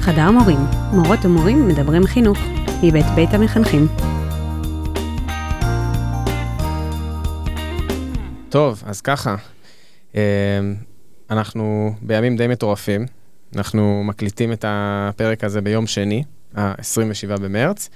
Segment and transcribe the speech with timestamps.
[0.00, 0.58] חדר מורים,
[0.92, 2.38] מורות ומורים מדברים חינוך,
[2.82, 3.86] מבית בית המחנכים.
[8.48, 9.36] טוב, אז ככה,
[10.14, 10.20] אה,
[11.30, 13.06] אנחנו בימים די מטורפים,
[13.56, 16.24] אנחנו מקליטים את הפרק הזה ביום שני,
[16.56, 17.88] ה-27 במרץ,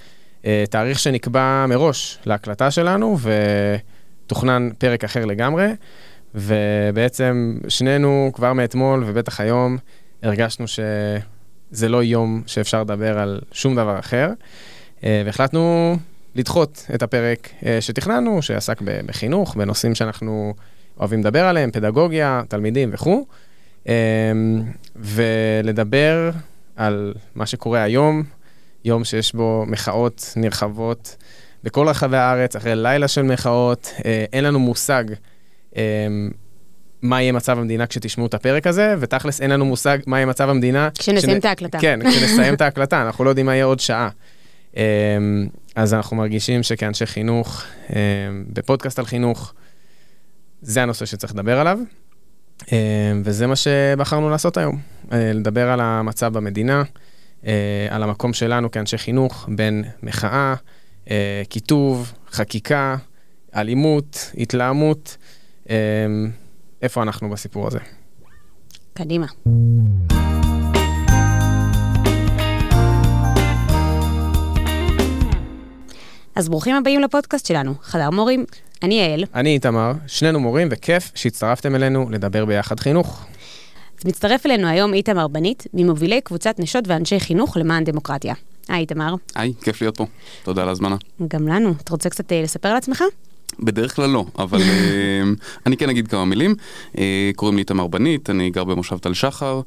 [0.45, 3.17] אה, תאריך שנקבע מראש להקלטה שלנו,
[4.25, 5.67] ותוכנן פרק אחר לגמרי,
[6.35, 9.77] ובעצם שנינו כבר מאתמול, ובטח היום,
[10.23, 10.67] הרגשנו
[11.71, 14.29] שזה לא יום שאפשר לדבר על שום דבר אחר,
[15.03, 15.95] אה, והחלטנו
[16.35, 20.53] לדחות את הפרק אה, שתכננו, שעסק בחינוך, בנושאים שאנחנו
[20.99, 23.25] אוהבים לדבר עליהם, פדגוגיה, תלמידים וכו',
[24.95, 26.31] ולדבר
[26.75, 28.23] על מה שקורה היום,
[28.85, 31.15] יום שיש בו מחאות נרחבות
[31.63, 33.93] בכל רחבי הארץ, אחרי לילה של מחאות.
[34.05, 35.03] אה, אין לנו מושג
[35.77, 36.07] אה,
[37.01, 40.49] מה יהיה מצב המדינה כשתשמעו את הפרק הזה, ותכלס אין לנו מושג מה יהיה מצב
[40.49, 40.89] המדינה.
[40.97, 41.79] כשנסיים את ההקלטה.
[41.79, 44.09] כן, כשנסיים את ההקלטה, אנחנו לא יודעים מה יהיה עוד שעה.
[44.77, 44.83] אה,
[45.75, 47.63] אז אנחנו מרגישים שכאנשי חינוך,
[48.53, 49.53] בפודקאסט על חינוך,
[50.61, 51.79] זה הנושא שצריך לדבר עליו.
[53.23, 54.79] וזה מה שבחרנו לעשות היום,
[55.11, 56.83] לדבר על המצב במדינה.
[57.45, 60.55] אה, על המקום שלנו כאנשי חינוך בין מחאה,
[61.09, 62.95] אה, כיתוב, חקיקה,
[63.55, 65.17] אלימות, התלהמות,
[65.69, 65.75] אה,
[66.81, 67.79] איפה אנחנו בסיפור הזה.
[68.93, 69.25] קדימה.
[76.35, 78.45] אז ברוכים הבאים לפודקאסט שלנו, חדר מורים.
[78.83, 79.23] אני יעל.
[79.35, 83.25] אני איתמר, שנינו מורים, וכיף שהצטרפתם אלינו לדבר ביחד חינוך.
[83.99, 88.33] אז מצטרף אלינו היום איתמר בנית, ממובילי קבוצת נשות ואנשי חינוך למען דמוקרטיה.
[88.67, 89.15] היי איתמר.
[89.35, 90.05] היי, כיף להיות פה.
[90.43, 90.95] תודה על ההזמנה.
[91.27, 91.73] גם לנו.
[91.83, 93.03] אתה רוצה קצת אה, לספר על עצמך?
[93.59, 95.21] בדרך כלל לא, אבל אה,
[95.65, 96.55] אני כן אגיד כמה מילים.
[96.97, 99.61] אה, קוראים לי איתמר בנית, אני גר במושב תל שחר.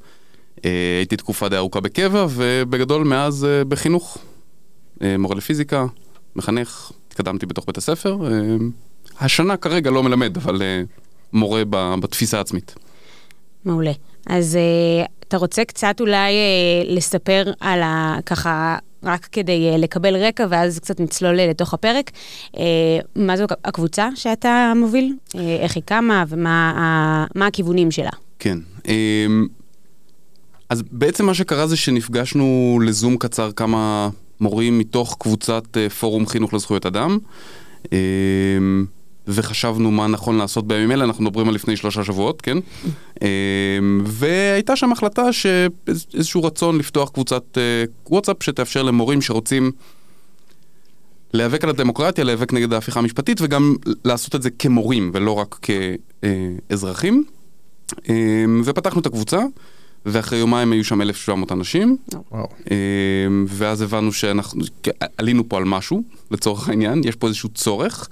[0.98, 4.18] הייתי תקופה די ארוכה בקבע, ובגדול מאז בחינוך.
[5.18, 5.86] מורה לפיזיקה,
[6.36, 8.18] מחנך, התקדמתי בתוך בית הספר.
[9.20, 10.62] השנה כרגע לא מלמד, אבל
[11.32, 11.62] מורה
[12.00, 12.74] בתפיסה העצמית.
[13.64, 13.92] מעולה.
[14.26, 14.58] אז
[15.28, 18.18] אתה רוצה קצת אולי uh, לספר על ה...
[18.26, 22.10] ככה, רק כדי uh, לקבל רקע, ואז קצת נצלול לתוך הפרק.
[22.54, 22.58] Uh,
[23.16, 25.14] מה זו הקבוצה שאתה מוביל?
[25.28, 28.10] Uh, איך היא קמה ומה uh, הכיוונים שלה?
[28.38, 28.58] כן.
[28.82, 28.88] Uh,
[30.68, 34.08] אז בעצם מה שקרה זה שנפגשנו לזום קצר כמה
[34.40, 37.18] מורים מתוך קבוצת uh, פורום חינוך לזכויות אדם.
[39.28, 42.58] וחשבנו מה נכון לעשות בימים אלה, אנחנו מדברים על לפני שלושה שבועות, כן?
[43.22, 49.72] אמ, והייתה שם החלטה שאיזשהו רצון לפתוח קבוצת אה, וואטסאפ שתאפשר למורים שרוצים
[51.32, 53.74] להיאבק על הדמוקרטיה, להיאבק נגד ההפיכה המשפטית וגם
[54.04, 55.68] לעשות את זה כמורים ולא רק
[56.68, 57.24] כאזרחים.
[58.08, 59.40] אמ, ופתחנו את הקבוצה.
[60.06, 61.96] ואחרי יומיים היו שם 1,700 אנשים,
[62.32, 62.48] וואו.
[62.70, 64.64] אמ, ואז הבנו שאנחנו
[65.16, 68.08] עלינו פה על משהו, לצורך העניין, יש פה איזשהו צורך,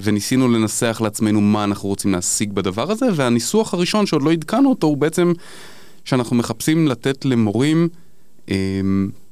[0.00, 4.86] וניסינו לנסח לעצמנו מה אנחנו רוצים להשיג בדבר הזה, והניסוח הראשון שעוד לא עדכנו אותו
[4.86, 5.32] הוא בעצם
[6.04, 7.88] שאנחנו מחפשים לתת למורים
[8.50, 8.80] אה,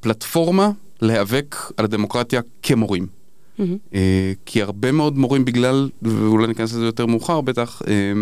[0.00, 0.70] פלטפורמה
[1.02, 3.06] להיאבק על הדמוקרטיה כמורים.
[3.06, 3.62] Mm-hmm.
[3.94, 8.12] אה, כי הרבה מאוד מורים בגלל, ואולי ניכנס לזה יותר מאוחר בטח, אה,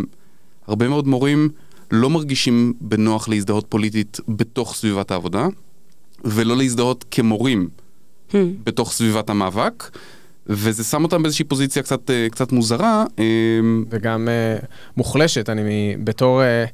[0.66, 1.49] הרבה מאוד מורים
[1.91, 5.47] לא מרגישים בנוח להזדהות פוליטית בתוך סביבת העבודה,
[6.25, 8.37] ולא להזדהות כמורים mm-hmm.
[8.65, 9.99] בתוך סביבת המאבק.
[10.47, 13.05] וזה שם אותם באיזושהי פוזיציה קצת, אה, קצת מוזרה.
[13.19, 13.25] אה,
[13.91, 14.66] וגם uh,
[14.97, 16.43] מוחלשת, אני בתור...
[16.43, 16.71] Uh,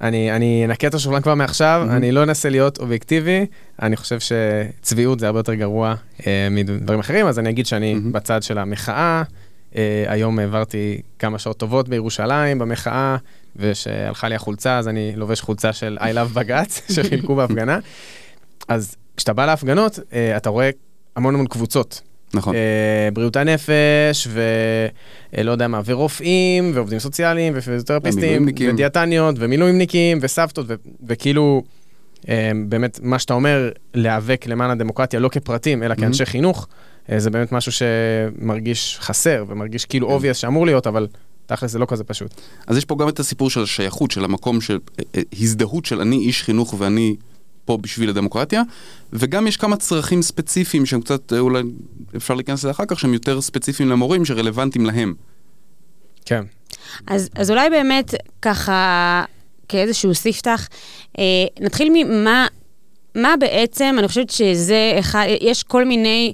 [0.00, 1.92] אני, אני אנקה את השולחן כבר מעכשיו, mm-hmm.
[1.92, 3.46] אני לא אנסה להיות אובייקטיבי,
[3.82, 8.12] אני חושב שצביעות זה הרבה יותר גרוע uh, מדברים אחרים, אז אני אגיד שאני mm-hmm.
[8.12, 9.22] בצד של המחאה.
[9.72, 9.76] Uh,
[10.06, 13.16] היום העברתי כמה שעות טובות בירושלים במחאה,
[13.56, 17.78] ושהלכה לי החולצה, אז אני לובש חולצה של I love בג"ץ, שחילקו בהפגנה.
[18.68, 20.70] אז כשאתה בא להפגנות, uh, אתה רואה
[21.16, 22.00] המון המון קבוצות.
[22.34, 22.54] נכון.
[22.54, 24.28] אה, בריאות הנפש,
[25.34, 30.66] ולא יודע מה, ורופאים, ועובדים סוציאליים, ופיזיותרפיסטים, ודיאטניות, ומילואימניקים, וסבתות,
[31.06, 31.62] וכאילו,
[32.28, 36.68] אה, באמת, מה שאתה אומר, להיאבק למען הדמוקרטיה, לא כפרטים, אלא כאנשי חינוך,
[37.12, 40.40] אה, זה באמת משהו שמרגיש חסר, ומרגיש כאילו obvious כן.
[40.40, 41.06] שאמור להיות, אבל...
[41.46, 42.40] תכל'ס זה לא כזה פשוט.
[42.66, 44.78] אז יש פה גם את הסיפור של השייכות, של המקום של
[45.40, 47.16] הזדהות של אני איש חינוך ואני
[47.64, 48.62] פה בשביל הדמוקרטיה,
[49.12, 51.62] וגם יש כמה צרכים ספציפיים שהם קצת, אה, אולי
[52.16, 55.14] אפשר להיכנס לזה אחר כך, שהם יותר ספציפיים למורים, שרלוונטיים להם.
[56.24, 56.44] כן.
[57.06, 59.24] אז, אז אולי באמת ככה,
[59.68, 60.68] כאיזשהו ספתח,
[61.18, 61.24] אה,
[61.60, 62.46] נתחיל ממה...
[63.14, 66.32] מה בעצם, אני חושבת שזה אחד, יש כל מיני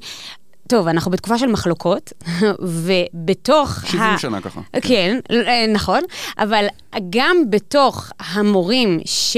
[0.70, 2.12] טוב, אנחנו בתקופה של מחלוקות,
[2.82, 3.80] ובתוך...
[3.86, 4.18] 70 ה...
[4.18, 4.60] שנה ככה.
[4.80, 6.00] כן, אה, נכון,
[6.38, 6.66] אבל
[7.10, 9.36] גם בתוך המורים ש...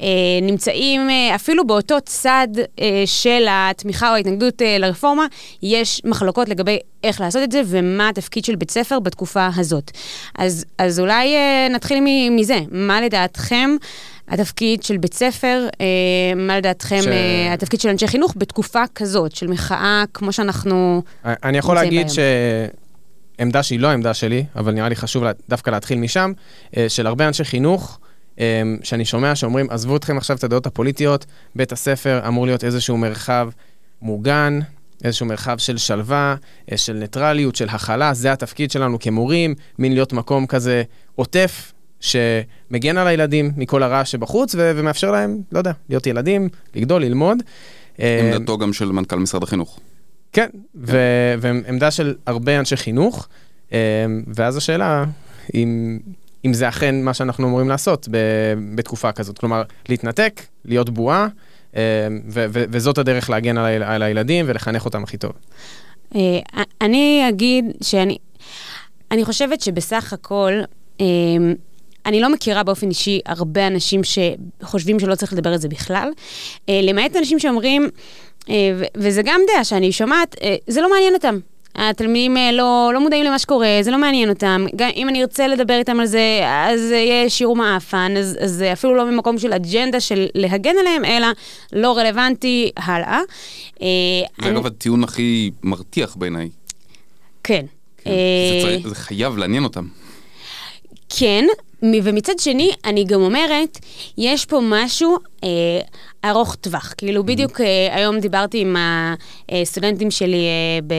[0.00, 0.06] אה,
[0.42, 2.48] נמצאים אה, אפילו באותו צד
[3.06, 5.26] של התמיכה או ההתנגדות לרפורמה,
[5.62, 9.90] יש מחלוקות לגבי איך לעשות את זה ומה התפקיד של בית ספר בתקופה הזאת.
[10.38, 11.36] אז, אז אולי
[11.70, 11.98] נתחיל
[12.30, 13.76] מזה, מה לדעתכם?
[14.28, 15.86] התפקיד של בית ספר, אה,
[16.36, 17.06] מה לדעתכם ש...
[17.06, 22.06] אה, התפקיד של אנשי חינוך בתקופה כזאת, של מחאה כמו שאנחנו אני יכול להגיד
[23.38, 26.32] שעמדה שהיא לא העמדה שלי, אבל נראה לי חשוב דווקא להתחיל משם,
[26.76, 27.98] אה, של הרבה אנשי חינוך,
[28.40, 31.26] אה, שאני שומע שאומרים, עזבו אתכם עכשיו את הדעות הפוליטיות,
[31.56, 33.48] בית הספר אמור להיות איזשהו מרחב
[34.02, 34.60] מוגן,
[35.04, 36.34] איזשהו מרחב של שלווה,
[36.72, 40.82] אה, של ניטרליות, של הכלה, זה התפקיד שלנו כמורים, מין להיות מקום כזה
[41.14, 41.72] עוטף,
[42.04, 47.38] שמגן על הילדים מכל הרעש שבחוץ, ו- ומאפשר להם, לא יודע, להיות ילדים, לגדול, ללמוד.
[47.98, 49.80] עמדתו גם של מנכ"ל משרד החינוך.
[50.32, 53.28] כן, ו- ועמדה של הרבה אנשי חינוך,
[54.34, 55.04] ואז השאלה,
[55.54, 55.98] אם,
[56.44, 58.16] אם זה אכן מה שאנחנו אמורים לעשות ב-
[58.74, 59.38] בתקופה כזאת.
[59.38, 61.28] כלומר, להתנתק, להיות בועה,
[61.74, 61.78] ו-
[62.28, 65.32] ו- וזאת הדרך להגן על, ה- על הילדים ולחנך אותם הכי טוב.
[66.80, 68.16] אני אגיד שאני
[69.10, 70.52] אני חושבת שבסך הכל,
[72.06, 76.10] אני לא מכירה באופן אישי הרבה אנשים שחושבים שלא צריך לדבר על זה בכלל,
[76.68, 77.88] אה, למעט אנשים שאומרים,
[78.48, 78.54] אה,
[78.96, 81.38] וזה גם דעה שאני שומעת, אה, זה לא מעניין אותם.
[81.76, 84.66] התלמידים לא, לא מודעים למה שקורה, זה לא מעניין אותם.
[84.76, 88.94] גם אם אני ארצה לדבר איתם על זה, אז יהיה שיעור מעפן, אז, זה אפילו
[88.94, 91.26] לא ממקום של אג'נדה של להגן עליהם, אלא
[91.72, 93.20] לא רלוונטי, הלאה.
[93.78, 93.84] זה
[94.42, 94.50] אני...
[94.50, 96.48] אגב הטיעון הכי מרתיח בעיניי.
[97.44, 97.66] כן.
[98.04, 98.10] כן.
[98.10, 99.86] זה, צריך, זה חייב לעניין אותם.
[101.08, 101.44] כן,
[102.02, 103.78] ומצד שני, אני גם אומרת,
[104.18, 105.48] יש פה משהו אה,
[106.30, 106.94] ארוך טווח.
[106.96, 107.26] כאילו, mm-hmm.
[107.26, 108.76] בדיוק אה, היום דיברתי עם
[109.52, 110.94] הסטודנטים שלי אה, ב,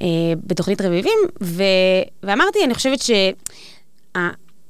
[0.00, 0.06] אה,
[0.46, 1.62] בתוכנית רביבים, ו,
[2.22, 2.98] ואמרתי, אני חושבת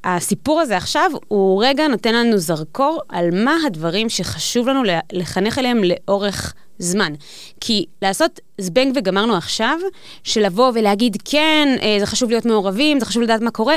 [0.04, 4.82] שהסיפור הזה עכשיו, הוא רגע נותן לנו זרקור על מה הדברים שחשוב לנו
[5.12, 7.12] לחנך עליהם לאורך זמן.
[7.60, 9.78] כי לעשות זבנג וגמרנו עכשיו,
[10.24, 13.76] של לבוא ולהגיד, כן, אה, זה חשוב להיות מעורבים, זה חשוב לדעת מה קורה,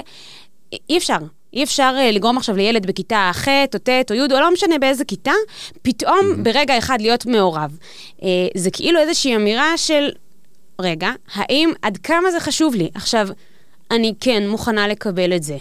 [0.89, 1.17] אי אפשר.
[1.53, 4.77] אי אפשר uh, לגרום עכשיו לילד בכיתה ח' או ט' או י', או לא משנה
[4.77, 5.31] באיזה כיתה,
[5.81, 6.43] פתאום mm-hmm.
[6.43, 7.77] ברגע אחד להיות מעורב.
[8.19, 8.23] Uh,
[8.55, 10.09] זה כאילו איזושהי אמירה של,
[10.81, 12.89] רגע, האם, עד כמה זה חשוב לי?
[12.93, 13.27] עכשיו,
[13.91, 15.57] אני כן מוכנה לקבל את זה.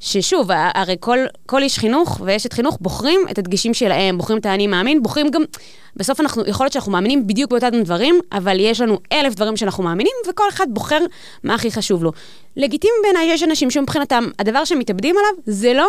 [0.00, 4.66] ששוב, הרי כל, כל איש חינוך ואשת חינוך בוחרים את הדגשים שלהם, בוחרים את האני
[4.66, 5.42] מאמין, בוחרים גם,
[5.96, 9.84] בסוף אנחנו, יכול להיות שאנחנו מאמינים בדיוק באותם דברים, אבל יש לנו אלף דברים שאנחנו
[9.84, 10.98] מאמינים, וכל אחד בוחר
[11.44, 12.12] מה הכי חשוב לו.
[12.56, 15.88] לגיטימי בעיניי יש אנשים שמבחינתם, הדבר שהם מתאבדים עליו זה לא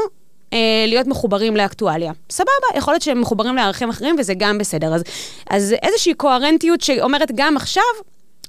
[0.53, 2.11] אה, להיות מחוברים לאקטואליה.
[2.29, 4.93] סבבה, יכול להיות שהם מחוברים לערכים אחרים וזה גם בסדר.
[4.93, 5.03] אז,
[5.49, 7.83] אז איזושהי קוהרנטיות שאומרת גם עכשיו,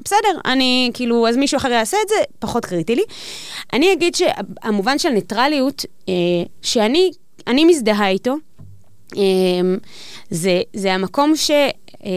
[0.05, 3.03] בסדר, אני, כאילו, אז מישהו אחר יעשה את זה, פחות קריטי לי.
[3.73, 6.15] אני אגיד שהמובן של ניטרליות, אה,
[6.63, 7.11] שאני
[7.47, 8.37] אני מזדהה איתו,
[9.17, 9.23] אה,
[10.31, 11.51] זה, זה המקום ש...
[12.05, 12.09] אה,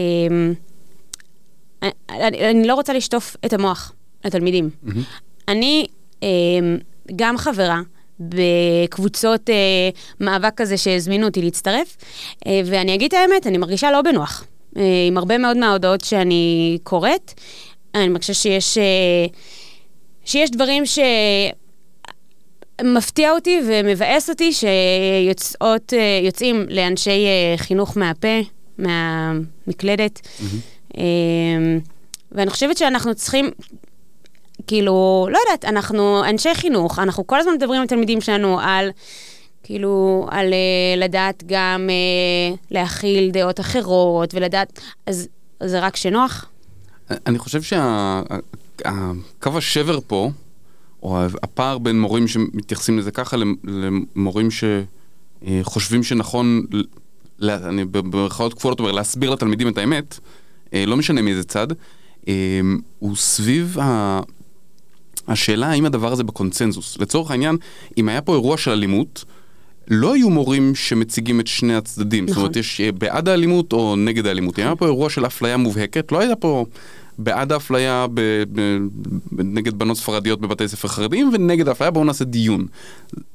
[2.10, 3.92] אני, אני לא רוצה לשטוף את המוח
[4.24, 4.70] לתלמידים.
[4.70, 4.98] Mm-hmm.
[5.48, 5.86] אני
[6.22, 6.28] אה,
[7.16, 7.80] גם חברה
[8.20, 9.54] בקבוצות אה,
[10.20, 11.96] מאבק כזה שהזמינו אותי להצטרף,
[12.46, 14.44] אה, ואני אגיד את האמת, אני מרגישה לא בנוח.
[14.76, 17.40] אה, עם הרבה מאוד מההודעות שאני קוראת.
[18.00, 19.26] אני מרגישה שיש, אה,
[20.24, 20.82] שיש דברים
[22.82, 26.28] שמפתיע אותי ומבאס אותי שיוצאות, אה,
[26.68, 27.26] לאנשי
[27.56, 28.38] חינוך מהפה,
[28.78, 30.20] מהמקלדת.
[30.20, 30.96] Mm-hmm.
[32.32, 33.50] ואני חושבת שאנחנו צריכים,
[34.66, 38.90] כאילו, לא יודעת, אנחנו אנשי חינוך, אנחנו כל הזמן מדברים עם תלמידים שלנו על...
[39.66, 45.28] כאילו, על uh, לדעת גם uh, להכיל דעות אחרות ולדעת, אז
[45.62, 46.50] זה רק שנוח?
[47.10, 50.30] אני חושב שהקו שה, השבר פה,
[51.02, 56.66] או הפער בין מורים שמתייחסים לזה ככה למורים שחושבים שנכון,
[57.42, 60.18] אני במרכאות כפולות אומר, להסביר לתלמידים את האמת,
[60.74, 61.66] אה, לא משנה מאיזה צד,
[62.98, 64.20] הוא סביב ה...
[65.28, 66.98] השאלה האם הדבר הזה בקונצנזוס.
[66.98, 67.56] לצורך העניין,
[67.98, 69.24] אם היה פה אירוע של אלימות,
[69.88, 72.24] לא היו מורים שמציגים את שני הצדדים.
[72.24, 72.34] נכון.
[72.34, 74.58] זאת אומרת, יש אה, בעד האלימות או נגד האלימות.
[74.58, 76.64] אם היה פה אירוע של אפליה מובהקת, לא היה פה
[77.18, 78.20] בעד האפליה ב,
[78.52, 78.60] ב,
[79.32, 82.66] ב, נגד בנות ספרדיות בבתי ספר חרדיים ונגד האפליה, בואו נעשה דיון.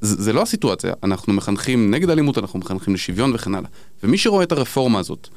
[0.00, 3.68] זה, זה לא הסיטואציה, אנחנו מחנכים נגד אלימות, אנחנו מחנכים לשוויון וכן הלאה.
[4.02, 5.28] ומי שרואה את הרפורמה הזאת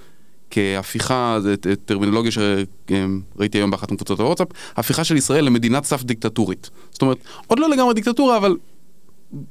[0.52, 1.56] כהפיכה, זה
[1.86, 6.70] טרמינולוגיה שראיתי היום באחת מקבוצות הוואטסאפ, הפיכה של ישראל למדינת סף דיקטטורית.
[6.92, 7.18] זאת אומרת,
[7.48, 8.56] עוד לא לגמרי דיקטטורה, אבל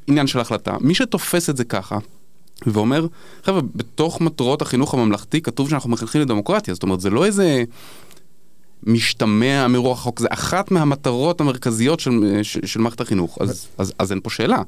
[0.06, 0.76] עניין של החלטה.
[0.80, 1.98] מי שתופס את זה ככה,
[2.66, 3.06] ואומר,
[3.44, 7.64] חבר'ה, בתוך מטרות החינוך הממלכתי כתוב שאנחנו מחנכים לדמוקרטיה, זאת אומרת, זה לא איזה
[8.82, 14.12] משתמע מרוח החוק, זה אחת מהמטרות המרכזיות של, של, של מערכת החינוך, אז, אז, אז
[14.12, 14.62] אין פה שאלה.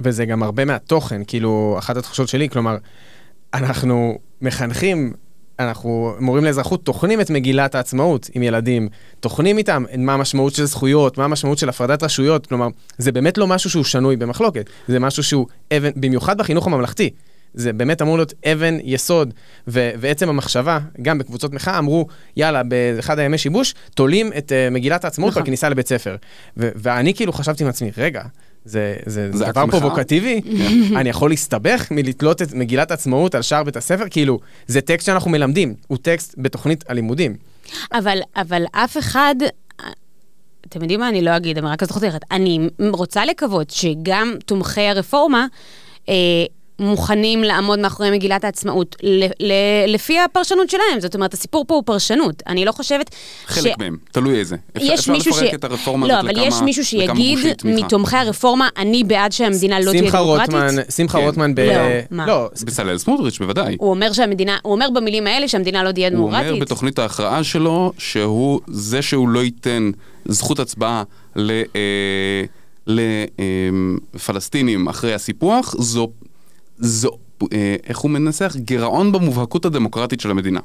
[0.00, 2.76] וזה גם הרבה מהתוכן, כאילו, אחת התחושות שלי, כלומר,
[3.54, 5.12] אנחנו מחנכים,
[5.58, 8.88] אנחנו מורים לאזרחות, טוחנים את מגילת העצמאות עם ילדים,
[9.20, 13.46] טוחנים איתם מה המשמעות של זכויות, מה המשמעות של הפרדת רשויות, כלומר, זה באמת לא
[13.46, 15.46] משהו שהוא שנוי במחלוקת, זה משהו שהוא
[15.76, 17.10] אבן, במיוחד בחינוך הממלכתי.
[17.54, 19.34] זה באמת אמור להיות אבן יסוד,
[19.68, 25.04] ו- ועצם המחשבה, גם בקבוצות מחאה אמרו, יאללה, באחד הימי שיבוש, תולים את uh, מגילת
[25.04, 25.42] העצמאות נכון.
[25.42, 26.16] בכניסה לבית ספר.
[26.56, 28.22] ו- ואני כאילו חשבתי עם עצמי, רגע,
[28.66, 29.80] זה, זה, זה דבר מחאה?
[29.80, 30.40] פרובוקטיבי?
[30.96, 34.04] אני יכול להסתבך מלתלות את מגילת העצמאות על שער בית הספר?
[34.10, 37.36] כאילו, זה טקסט שאנחנו מלמדים, הוא טקסט בתוכנית הלימודים.
[37.92, 39.34] אבל, אבל אף אחד,
[40.68, 42.22] אתם יודעים מה, אני לא אגיד, אמירה כזאת חותרת.
[42.30, 45.46] אני רוצה לקוות שגם תומכי הרפורמה,
[46.08, 46.14] אה,
[46.78, 49.52] מוכנים לעמוד מאחורי מגילת העצמאות ל- ל-
[49.94, 51.00] לפי הפרשנות שלהם.
[51.00, 52.42] זאת אומרת, הסיפור פה הוא פרשנות.
[52.46, 53.10] אני לא חושבת
[53.46, 54.56] חלק מהם, תלוי איזה.
[54.76, 55.36] אפשר- יש אפשר מישהו ש...
[55.38, 57.38] לפרק את הרפורמה לא, הזאת אבל לכמה- יש מישהו שיגיד.
[57.64, 60.54] מתומכי הרפורמה, אני בעד שהמדינה לא תהיה דמוקרטית.
[60.54, 61.24] רוטמן, שמחה כן.
[61.24, 61.60] רוטמן ב...
[61.60, 61.76] לא,
[62.10, 62.26] מה?
[62.26, 63.76] לא, בצלאל סמוטריץ', בוודאי.
[63.78, 66.48] הוא אומר שהמדינה, הוא אומר במילים האלה שהמדינה לא תהיה הוא דמוקרטית.
[66.50, 69.90] אומר בתוכנית ההכרעה שלו, שהוא, זה שהוא לא ייתן
[70.24, 71.02] זכות הצבעה
[71.36, 71.50] ל...
[71.76, 72.44] אה,
[74.14, 76.08] לפלסטינים אחרי הסיפוח, זו,
[76.78, 77.10] זו,
[77.52, 78.56] אה, איך הוא מנסח?
[78.56, 80.60] גירעון במובהקות הדמוקרטית של המדינה.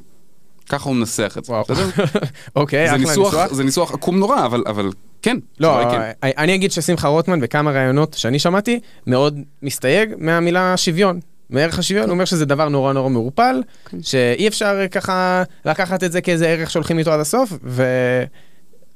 [0.68, 1.52] ככה הוא מנסח את זה.
[1.68, 2.04] בסדר?
[2.56, 3.52] אוקיי, זה אחלה ניסוח.
[3.52, 4.90] זה ניסוח עקום נורא, אבל, אבל
[5.22, 5.36] כן.
[5.60, 6.10] לא, כן.
[6.22, 11.20] אני אגיד ששמחה רוטמן בכמה ראיונות שאני שמעתי, מאוד מסתייג מהמילה שוויון.
[11.50, 14.02] מערך השוויון, הוא אומר שזה דבר נורא נורא מעורפל, כן.
[14.02, 17.84] שאי אפשר ככה לקחת את זה כאיזה ערך שהולכים איתו עד הסוף, ו...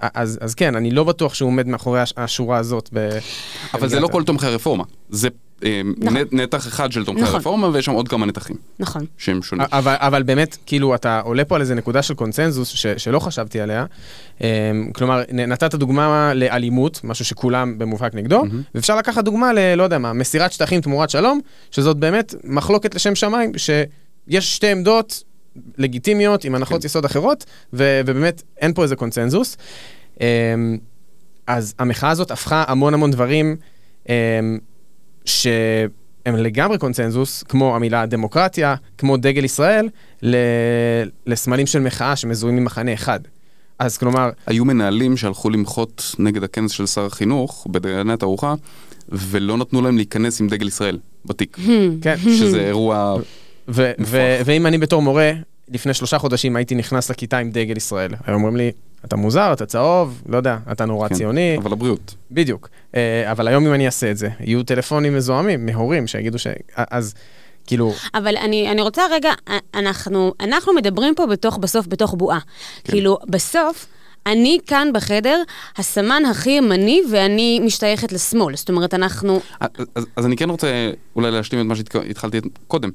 [0.00, 2.88] אז, אז כן, אני לא בטוח שהוא עומד מאחורי הש- השורה הזאת.
[2.92, 3.18] ב...
[3.74, 5.28] אבל זה לא כל תומכי הרפורמה, זה
[5.62, 6.16] נכון.
[6.16, 7.34] נ- נתח אחד של תומכי נכון.
[7.34, 9.04] הרפורמה, ויש שם עוד כמה נתחים נכון.
[9.18, 9.66] שהם שונים.
[9.72, 13.60] אבל, אבל באמת, כאילו, אתה עולה פה על איזה נקודה של קונצנזוס ש, שלא חשבתי
[13.60, 13.84] עליה.
[14.40, 14.46] אמ,
[14.94, 18.62] כלומר, נתת דוגמה לאלימות, משהו שכולם במובהק נגדו, מהמם.
[18.74, 19.74] ואפשר לקחת דוגמה ל...
[19.74, 25.22] לא יודע מה, מסירת שטחים תמורת שלום, שזאת באמת מחלוקת לשם שמיים, שיש שתי עמדות
[25.78, 26.86] לגיטימיות עם הנחות כן.
[26.86, 29.56] יסוד אחרות, ו, ובאמת אין פה איזה קונצנזוס.
[30.20, 30.26] אמ,
[31.46, 33.56] אז המחאה הזאת הפכה המון המון דברים
[34.08, 34.58] אמ,
[35.26, 39.88] שהם לגמרי קונצנזוס, כמו המילה דמוקרטיה, כמו דגל ישראל,
[40.22, 40.36] ל...
[41.26, 43.20] לסמלים של מחאה שמזוהים ממחנה אחד.
[43.78, 48.54] אז כלומר, היו מנהלים שהלכו למחות נגד הכנס של שר החינוך בדייני התערוכה,
[49.08, 51.56] ולא נתנו להם להיכנס עם דגל ישראל בתיק,
[52.02, 53.16] כן, שזה אירוע...
[54.44, 55.32] ואם אני בתור מורה,
[55.68, 58.10] לפני שלושה חודשים הייתי נכנס לכיתה עם דגל ישראל.
[58.26, 58.70] היו אומרים לי,
[59.04, 62.14] אתה מוזר, אתה צהוב, לא יודע, אתה נורא כן, ציוני, אבל הבריאות.
[62.30, 62.68] בדיוק.
[62.94, 66.46] אה, אבל היום אם אני אעשה את זה, יהיו טלפונים מזוהמים מהורים שיגידו ש...
[66.76, 67.14] אז
[67.66, 69.32] כאילו, אבל אני, אני רוצה רגע,
[69.74, 72.38] אנחנו, אנחנו מדברים פה בתוך, בסוף בתוך בועה.
[72.84, 72.92] כן.
[72.92, 73.86] כאילו, בסוף,
[74.26, 75.42] אני כאן בחדר
[75.76, 78.56] הסמן הכי ימני ואני משתייכת לשמאל.
[78.56, 79.40] זאת אומרת, אנחנו...
[79.60, 82.90] אז, אז, אז אני כן רוצה אולי להשלים את מה שהתחלתי קודם.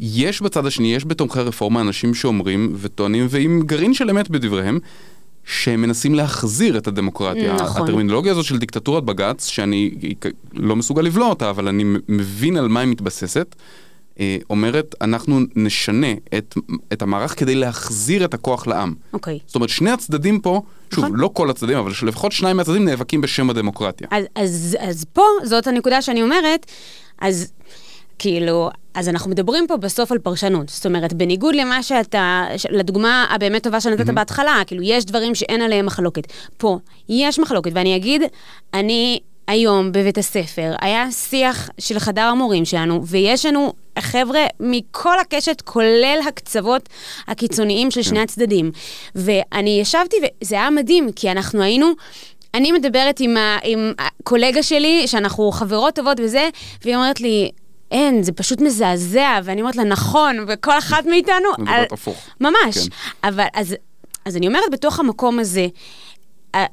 [0.00, 4.78] יש בצד השני, יש בתומכי הרפורמה אנשים שאומרים וטוענים, ועם גרעין של אמת בדבריהם,
[5.44, 7.54] שהם מנסים להחזיר את הדמוקרטיה.
[7.54, 7.82] נכון.
[7.82, 9.94] הטרמינולוגיה הזאת של דיקטטורת בג"ץ, שאני
[10.52, 13.54] לא מסוגל לבלוע אותה, אבל אני מבין על מה היא מתבססת,
[14.20, 16.54] אה, אומרת, אנחנו נשנה את,
[16.92, 18.94] את המערך כדי להחזיר את הכוח לעם.
[19.12, 19.38] אוקיי.
[19.46, 20.62] זאת אומרת, שני הצדדים פה,
[20.94, 21.16] שוב, נכון.
[21.16, 24.08] לא כל הצדדים, אבל לפחות שניים מהצדדים נאבקים בשם הדמוקרטיה.
[24.10, 26.66] אז, אז, אז פה, זאת הנקודה שאני אומרת,
[27.20, 27.52] אז
[28.18, 30.68] כאילו, אז אנחנו מדברים פה בסוף על פרשנות.
[30.68, 34.12] זאת אומרת, בניגוד למה שאתה, לדוגמה הבאמת טובה שנתת mm-hmm.
[34.12, 36.22] בהתחלה, כאילו, יש דברים שאין עליהם מחלוקת.
[36.56, 36.78] פה,
[37.08, 38.22] יש מחלוקת, ואני אגיד,
[38.74, 45.60] אני היום בבית הספר, היה שיח של חדר המורים שלנו, ויש לנו חבר'ה מכל הקשת,
[45.60, 46.88] כולל הקצוות
[47.28, 48.70] הקיצוניים של שני הצדדים.
[49.14, 51.86] ואני ישבתי, וזה היה מדהים, כי אנחנו היינו...
[52.54, 56.48] אני מדברת עם, ה, עם הקולגה שלי, שאנחנו חברות טובות וזה,
[56.84, 57.50] והיא אומרת לי,
[57.90, 61.48] אין, זה פשוט מזעזע, ואני אומרת לה, נכון, וכל אחת מאיתנו...
[61.58, 62.18] מדברת הפוך.
[62.40, 62.54] ממש.
[62.74, 63.28] כן.
[63.28, 63.76] אבל אז,
[64.24, 65.66] אז אני אומרת, בתוך המקום הזה,
[66.54, 66.64] אה,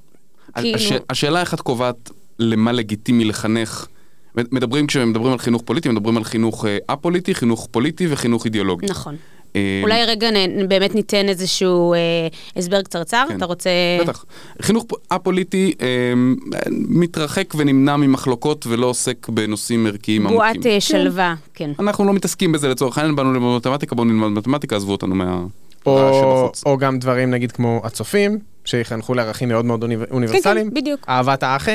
[0.55, 0.75] כאילו...
[0.75, 0.91] הש...
[1.09, 3.87] השאלה איך את קובעת למה לגיטימי לחנך.
[4.35, 8.85] מדברים, כשמדברים על חינוך פוליטי, מדברים על חינוך אה, א-פוליטי, חינוך פוליטי וחינוך אידיאולוגי.
[8.85, 9.15] נכון.
[9.55, 11.99] אה, אולי רגע נ, באמת ניתן איזשהו אה,
[12.55, 13.37] הסבר קצרצר, כן.
[13.37, 13.69] אתה רוצה...
[14.01, 14.25] בטח.
[14.61, 16.13] חינוך א-פוליטי אה,
[16.71, 20.37] מתרחק ונמנע ממחלוקות ולא עוסק בנושאים ערכיים עמוקים.
[20.37, 21.71] בועת אה, שלווה, כן.
[21.79, 25.41] אנחנו לא מתעסקים בזה לצורך העניין, באנו ללמוד מתמטיקה, בואו נלמד מתמטיקה, עזבו אותנו מה...
[25.85, 26.51] או.
[26.65, 30.69] או גם דברים נגיד כמו הצופים, שיחנכו לערכים מאוד מאוד אוניב- אוניברסליים.
[30.69, 31.05] כן, בדיוק.
[31.09, 31.71] אהבת האחר,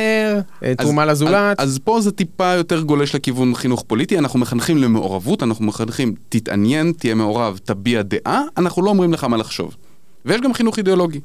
[0.63, 1.61] אה, אז- תרומה לזולת.
[1.61, 6.15] אז, אז פה זה טיפה יותר גולש לכיוון חינוך פוליטי, אנחנו מחנכים למעורבות, אנחנו מחנכים
[6.29, 9.77] תתעניין, תהיה מעורב, תביע דעה, אנחנו לא אומרים לך מה לחשוב.
[10.25, 11.21] ויש גם חינוך אידיאולוגי,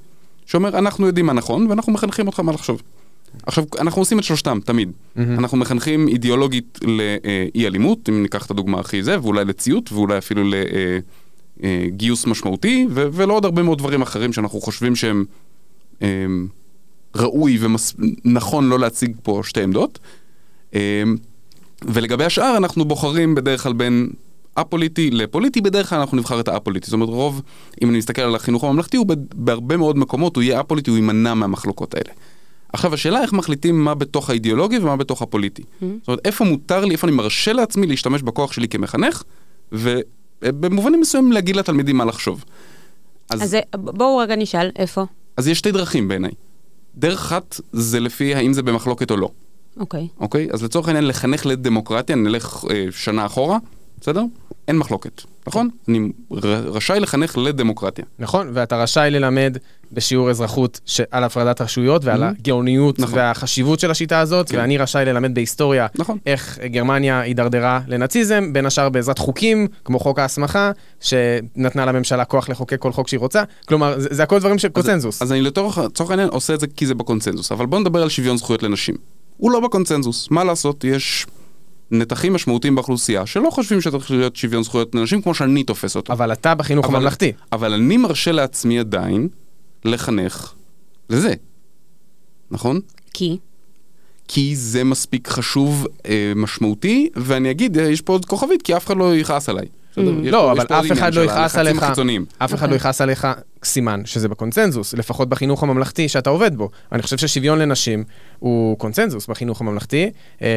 [0.46, 2.82] שאומר אנחנו יודעים מה נכון ואנחנו מחנכים אותך מה לחשוב.
[3.46, 4.92] עכשיו, אנחנו עושים את שלושתם, תמיד.
[5.18, 10.42] אנחנו מחנכים אידיאולוגית לאי אלימות, אם ניקח את הדוגמה הכי זה, ואולי לציות, ואולי אפילו
[11.60, 15.45] לגיוס משמעותי, ו- ולא עוד הרבה מאוד דברים אחרים שאנחנו חושבים שהם אה,
[17.16, 17.60] ראוי
[18.26, 20.00] ונכון לא להציג פה שתי עמדות.
[20.74, 21.04] אה,
[21.84, 24.10] ולגבי השאר, אנחנו בוחרים בדרך כלל בין
[24.56, 26.86] א-פוליטי לפוליטי, בדרך כלל אנחנו נבחר את האפוליטי.
[26.86, 27.42] זאת אומרת, רוב,
[27.82, 31.34] אם אני מסתכל על החינוך הממלכתי, הוא בהרבה מאוד מקומות, הוא יהיה א-פוליטי, הוא יימנע
[31.34, 32.12] מהמחלוקות האלה.
[32.74, 35.62] עכשיו, השאלה איך מחליטים מה בתוך האידיאולוגי ומה בתוך הפוליטי.
[35.62, 35.86] Mm-hmm.
[36.00, 39.24] זאת אומרת, איפה מותר לי, איפה אני מרשה לעצמי להשתמש בכוח שלי כמחנך,
[39.72, 42.46] ובמובנים מסוימים להגיד לתלמידים מה לחשוב.
[43.30, 45.06] אז, אז בואו רגע נשאל, איפה?
[45.38, 46.32] אז יש שתי דרכים בעיניי.
[46.96, 49.30] דרך אחת זה לפי האם זה במחלוקת או לא.
[49.78, 50.08] אוקיי.
[50.12, 50.22] Okay.
[50.22, 50.48] אוקיי?
[50.50, 50.54] Okay?
[50.54, 53.58] אז לצורך העניין לחנך לדמוקרטיה, נלך אה, שנה אחורה,
[54.02, 54.24] בסדר?
[54.68, 55.70] אין מחלוקת, נכון?
[55.88, 58.06] אני רשאי לחנך לדמוקרטיה.
[58.20, 59.58] נכון, ואתה רשאי ללמד
[59.92, 60.80] בשיעור אזרחות
[61.12, 63.20] על הפרדת רשויות ועל הגאוניות נכון.
[63.20, 64.58] והחשיבות של השיטה הזאת, כן.
[64.58, 66.18] ואני רשאי ללמד בהיסטוריה נכון.
[66.26, 72.80] איך גרמניה הידרדרה לנאציזם, בין השאר בעזרת חוקים, כמו חוק ההסמכה, שנתנה לממשלה כוח לחוקק
[72.80, 73.44] כל חוק שהיא רוצה.
[73.68, 75.22] כלומר, זה, זה הכל דברים של קונצנזוס.
[75.22, 78.10] אז, אז אני לצורך העניין עושה את זה כי זה בקונצנזוס, אבל בוא נדבר על
[78.10, 78.96] שוויון זכויות לנשים.
[79.38, 81.26] הוא לא בקונצנזוס, מה לעשות, יש...
[82.00, 86.14] נתחים משמעותיים באוכלוסייה שלא חושבים שצריך להיות שוויון זכויות לנשים כמו שאני תופס אותו.
[86.14, 87.32] אבל אתה בחינוך אבל, הממלכתי.
[87.52, 89.28] אבל אני מרשה לעצמי עדיין
[89.86, 90.54] לחנך
[91.10, 91.34] לזה,
[92.52, 92.80] נכון?
[93.14, 93.38] כי?
[94.28, 98.98] כי זה מספיק חשוב, אה, משמעותי, ואני אגיד, יש פה עוד כוכבית, כי אף אחד
[98.98, 99.66] לא יכעס עליי.
[99.66, 100.00] Mm.
[100.24, 101.84] לא, אבל אף אחד לא יכעס עליך,
[102.38, 103.28] אף אחד לא יכעס עליך
[103.64, 106.70] סימן שזה בקונצנזוס, לפחות בחינוך הממלכתי שאתה עובד בו.
[106.92, 108.04] אני חושב ששוויון לנשים
[108.40, 110.10] הוא קונצנזוס בחינוך הממלכתי,
[110.42, 110.48] אמ,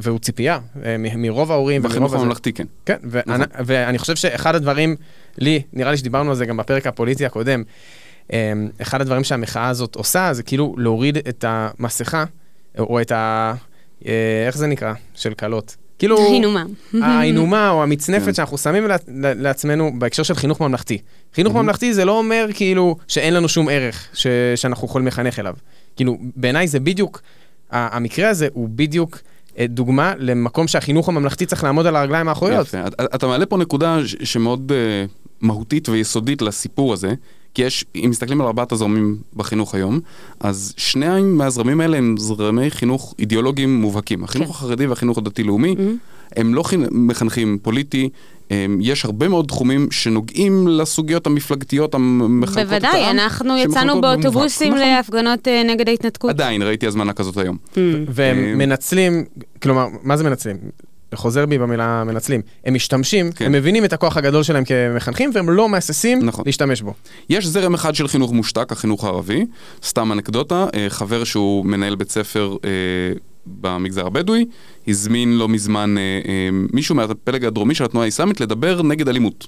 [0.00, 1.82] והוא ציפייה אה, מרוב ההורים.
[1.82, 2.66] בחינוך הממלכתי, כן.
[2.86, 2.96] כן,
[3.26, 3.46] נכון.
[3.66, 4.96] ואני חושב שאחד הדברים,
[5.38, 7.62] לי, נראה לי שדיברנו על זה גם בפרק הפוליטי הקודם,
[8.32, 12.24] אמ, אחד הדברים שהמחאה הזאת עושה, זה כאילו להוריד את המסכה,
[12.78, 13.54] או את ה...
[14.06, 14.92] אה, איך זה נקרא?
[15.14, 15.76] של כלות.
[15.98, 16.18] כאילו...
[16.18, 16.64] הינומה.
[17.02, 18.34] ההינומה או המצנפת כן.
[18.34, 18.84] שאנחנו שמים
[19.36, 20.98] לעצמנו בהקשר של חינוך ממלכתי.
[21.34, 25.54] חינוך ממלכתי זה לא אומר כאילו שאין לנו שום ערך ש, שאנחנו יכולים לחנך אליו.
[25.98, 27.20] כאילו, בעיניי זה בדיוק,
[27.70, 29.18] המקרה הזה הוא בדיוק
[29.58, 32.66] אה, דוגמה למקום שהחינוך הממלכתי צריך לעמוד על הרגליים האחוריות.
[32.66, 37.14] יפה, אתה מעלה פה נקודה שמאוד uh, מהותית ויסודית לסיפור הזה.
[37.54, 40.00] כי יש, אם מסתכלים על ארבעת הזרמים בחינוך היום,
[40.40, 44.24] אז שני מהזרמים האלה הם זרמי חינוך אידיאולוגיים מובהקים.
[44.24, 44.52] החינוך כן.
[44.52, 46.36] החרדי והחינוך הדתי-לאומי, mm-hmm.
[46.36, 48.08] הם לא מחנכים פוליטי,
[48.80, 52.92] יש הרבה מאוד תחומים שנוגעים לסוגיות המפלגתיות המחלקות את העם.
[52.92, 54.88] בוודאי, אנחנו יצאנו באוטובוסים נכון.
[54.88, 56.30] להפגנות uh, נגד ההתנתקות.
[56.30, 57.56] עדיין, ראיתי הזמנה כזאת היום.
[57.74, 57.78] Mm.
[58.08, 59.24] והם מנצלים,
[59.62, 60.56] כלומר, מה זה מנצלים?
[61.14, 63.44] חוזר בי במילה מנצלים, הם משתמשים, כן.
[63.44, 66.44] הם מבינים את הכוח הגדול שלהם כמחנכים, והם לא מהססים נכון.
[66.46, 66.94] להשתמש בו.
[67.30, 69.44] יש זרם אחד של חינוך מושתק, החינוך הערבי,
[69.84, 72.70] סתם אנקדוטה, אה, חבר שהוא מנהל בית ספר אה,
[73.60, 74.44] במגזר הבדואי,
[74.88, 79.46] הזמין לא מזמן אה, אה, מישהו מהפלג הדרומי של התנועה האסלאמית לדבר נגד אלימות.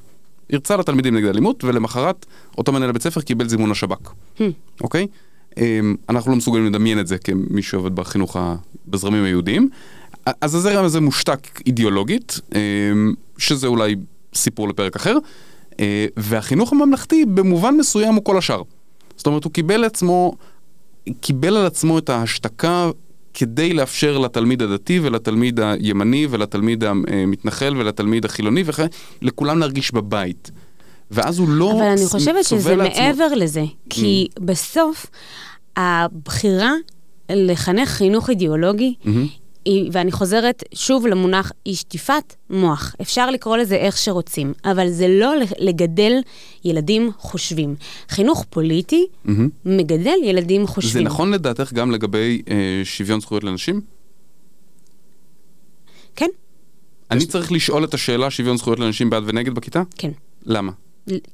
[0.52, 2.26] הרצה לתלמידים נגד אלימות, ולמחרת
[2.58, 4.42] אותו מנהל בית ספר קיבל זימון לשב"כ, hmm.
[4.80, 5.06] אוקיי?
[5.58, 8.56] אה, אנחנו לא מסוגלים לדמיין את זה כמי שעובד בחינוך, ה...
[8.86, 9.68] בזרמים היהודיים.
[10.40, 13.96] אז הזרם הזה מושתק אידיאולוגית, אמ, שזה אולי
[14.34, 15.16] סיפור לפרק אחר,
[15.80, 18.62] אה, והחינוך הממלכתי במובן מסוים הוא כל השאר.
[19.16, 20.36] זאת אומרת, הוא קיבל עצמו,
[21.20, 22.90] קיבל על עצמו את ההשתקה
[23.40, 28.86] כדי לאפשר לתלמיד הדתי ולתלמיד הימני ולתלמיד המתנחל ולתלמיד החילוני וכן,
[29.22, 30.50] לכולם להרגיש בבית.
[31.10, 33.02] ואז הוא לא אבל אני חושבת שזה לעצמו...
[33.02, 34.42] מעבר לזה, כי mm.
[34.44, 35.06] בסוף
[35.76, 36.72] הבחירה
[37.30, 39.08] לחנך חינוך אידיאולוגי mm-hmm.
[39.92, 42.94] ואני חוזרת שוב למונח היא שטיפת מוח.
[43.00, 46.12] אפשר לקרוא לזה איך שרוצים, אבל זה לא לגדל
[46.64, 47.74] ילדים חושבים.
[48.08, 49.30] חינוך פוליטי mm-hmm.
[49.64, 50.92] מגדל ילדים חושבים.
[50.92, 53.80] זה נכון לדעתך גם לגבי אה, שוויון זכויות לנשים?
[56.16, 56.28] כן.
[57.10, 59.82] אני צריך לשאול את השאלה שוויון זכויות לנשים בעד ונגד בכיתה?
[59.98, 60.10] כן.
[60.46, 60.72] למה?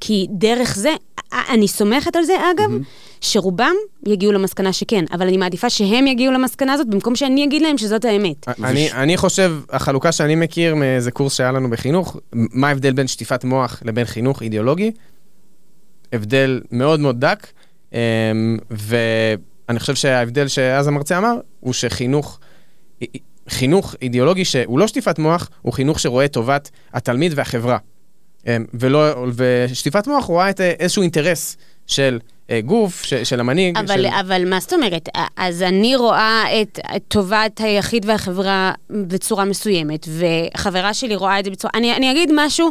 [0.01, 0.91] כי דרך זה,
[1.33, 2.85] אני סומכת על זה אגב, mm-hmm.
[3.21, 3.75] שרובם
[4.07, 8.05] יגיעו למסקנה שכן, אבל אני מעדיפה שהם יגיעו למסקנה הזאת במקום שאני אגיד להם שזאת
[8.05, 8.49] האמת.
[8.65, 13.45] אני, אני חושב, החלוקה שאני מכיר מאיזה קורס שהיה לנו בחינוך, מה ההבדל בין שטיפת
[13.45, 14.91] מוח לבין חינוך אידיאולוגי?
[16.13, 17.47] הבדל מאוד מאוד דק,
[17.93, 17.99] אמ,
[18.71, 22.39] ואני חושב שההבדל שאז המרצה אמר, הוא שחינוך...
[23.49, 27.79] חינוך אידיאולוגי שהוא לא שטיפת מוח, הוא חינוך שרואה טובת התלמיד והחברה.
[28.47, 31.57] אמ, ולא, ושטיפת מוח רואה את אה, איזשהו אינטרס
[31.87, 32.19] של
[32.51, 33.79] אה, גוף, של, של המנהיג.
[33.79, 34.07] אבל, של...
[34.07, 35.09] אבל מה זאת אומרת?
[35.37, 41.51] אז אני רואה את, את טובת היחיד והחברה בצורה מסוימת, וחברה שלי רואה את זה
[41.51, 41.71] בצורה...
[41.75, 42.71] אני, אני אגיד משהו,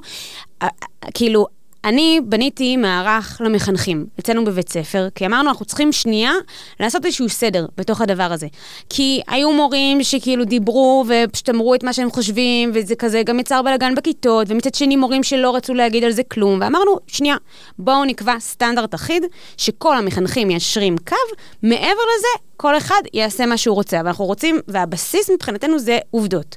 [1.13, 1.47] כאילו,
[1.85, 6.31] אני בניתי מערך למחנכים אצלנו בבית ספר, כי אמרנו, אנחנו צריכים שנייה
[6.79, 8.47] לעשות איזשהו סדר בתוך הדבר הזה.
[8.89, 13.61] כי היו מורים שכאילו דיברו ופשוט אמרו את מה שהם חושבים, וזה כזה גם יצר
[13.61, 17.35] בלאגן בכיתות, ומצד שני מורים שלא רצו להגיד על זה כלום, ואמרנו, שנייה,
[17.79, 19.23] בואו נקבע סטנדרט אחיד,
[19.57, 21.15] שכל המחנכים מיישרים קו,
[21.63, 21.85] מעבר
[22.17, 26.55] לזה, כל אחד יעשה מה שהוא רוצה, ואנחנו רוצים, והבסיס מבחינתנו זה עובדות.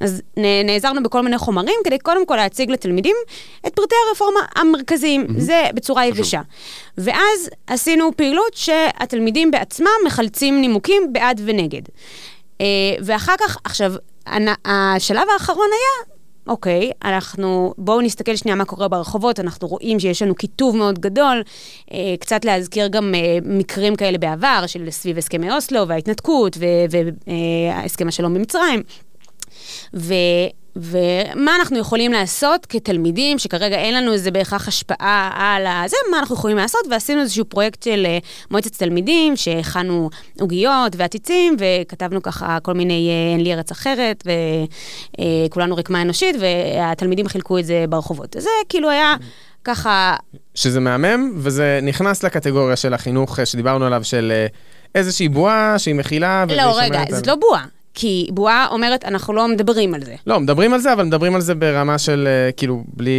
[0.00, 0.22] אז
[0.64, 3.16] נעזרנו בכל מיני חומרים כדי קודם כל להציג לתלמידים
[3.66, 5.40] את פרטי הרפורמה המרכזיים, mm-hmm.
[5.40, 6.40] זה בצורה יבשה.
[6.98, 11.82] ואז עשינו פעילות שהתלמידים בעצמם מחלצים נימוקים בעד ונגד.
[12.60, 12.66] אה,
[13.04, 13.92] ואחר כך, עכשיו,
[14.66, 20.34] השלב האחרון היה אוקיי, אנחנו, בואו נסתכל שנייה מה קורה ברחובות, אנחנו רואים שיש לנו
[20.34, 21.42] קיטוב מאוד גדול,
[21.92, 28.08] אה, קצת להזכיר גם אה, מקרים כאלה בעבר, של סביב הסכמי אוסלו וההתנתקות והסכם אה,
[28.08, 28.82] השלום במצרים.
[29.94, 30.14] ו...
[30.76, 35.82] ומה אנחנו יכולים לעשות כתלמידים, שכרגע אין לנו איזה בהכרח השפעה על ה...
[35.86, 38.18] זה, מה אנחנו יכולים לעשות, ועשינו איזשהו פרויקט של אה,
[38.50, 44.26] מועצת תלמידים, שהכנו עוגיות ועציצים, וכתבנו ככה כל מיני אה, אין לי ארץ אחרת,
[45.48, 48.36] וכולנו אה, רקמה אנושית, והתלמידים חילקו את זה ברחובות.
[48.38, 49.14] זה כאילו היה...
[49.64, 50.16] ככה...
[50.54, 54.32] שזה מהמם, וזה נכנס לקטגוריה של החינוך שדיברנו עליו, של
[54.94, 56.44] איזושהי בועה שהיא מכילה.
[56.56, 57.64] לא, רגע, זאת לא בועה.
[57.98, 60.14] כי בועה אומרת, אנחנו לא מדברים על זה.
[60.26, 63.10] לא, מדברים על זה, אבל מדברים על זה ברמה של, אה, כאילו, בלי...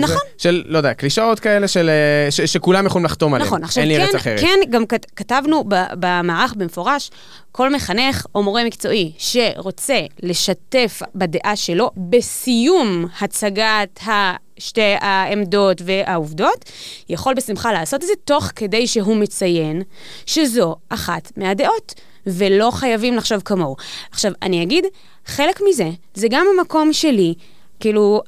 [0.00, 0.16] נכון.
[0.16, 3.46] זה, של, לא יודע, קלישאות כאלה של, אה, ש, שכולם יכולים לחתום עליהן.
[3.46, 4.40] נכון, עכשיו אין כן, ארץ אחרת.
[4.40, 4.84] כן, גם
[5.16, 5.64] כתבנו
[5.98, 7.10] במערך במפורש,
[7.52, 14.34] כל מחנך או מורה מקצועי שרוצה לשתף בדעה שלו בסיום הצגת ה...
[14.58, 16.64] שתי העמדות והעובדות,
[17.08, 19.82] יכול בשמחה לעשות את זה תוך כדי שהוא מציין
[20.26, 21.94] שזו אחת מהדעות.
[22.26, 23.76] ולא חייבים לחשוב כמוהו.
[24.10, 24.84] עכשיו, אני אגיד,
[25.26, 27.34] חלק מזה, זה גם המקום שלי,
[27.80, 28.22] כאילו,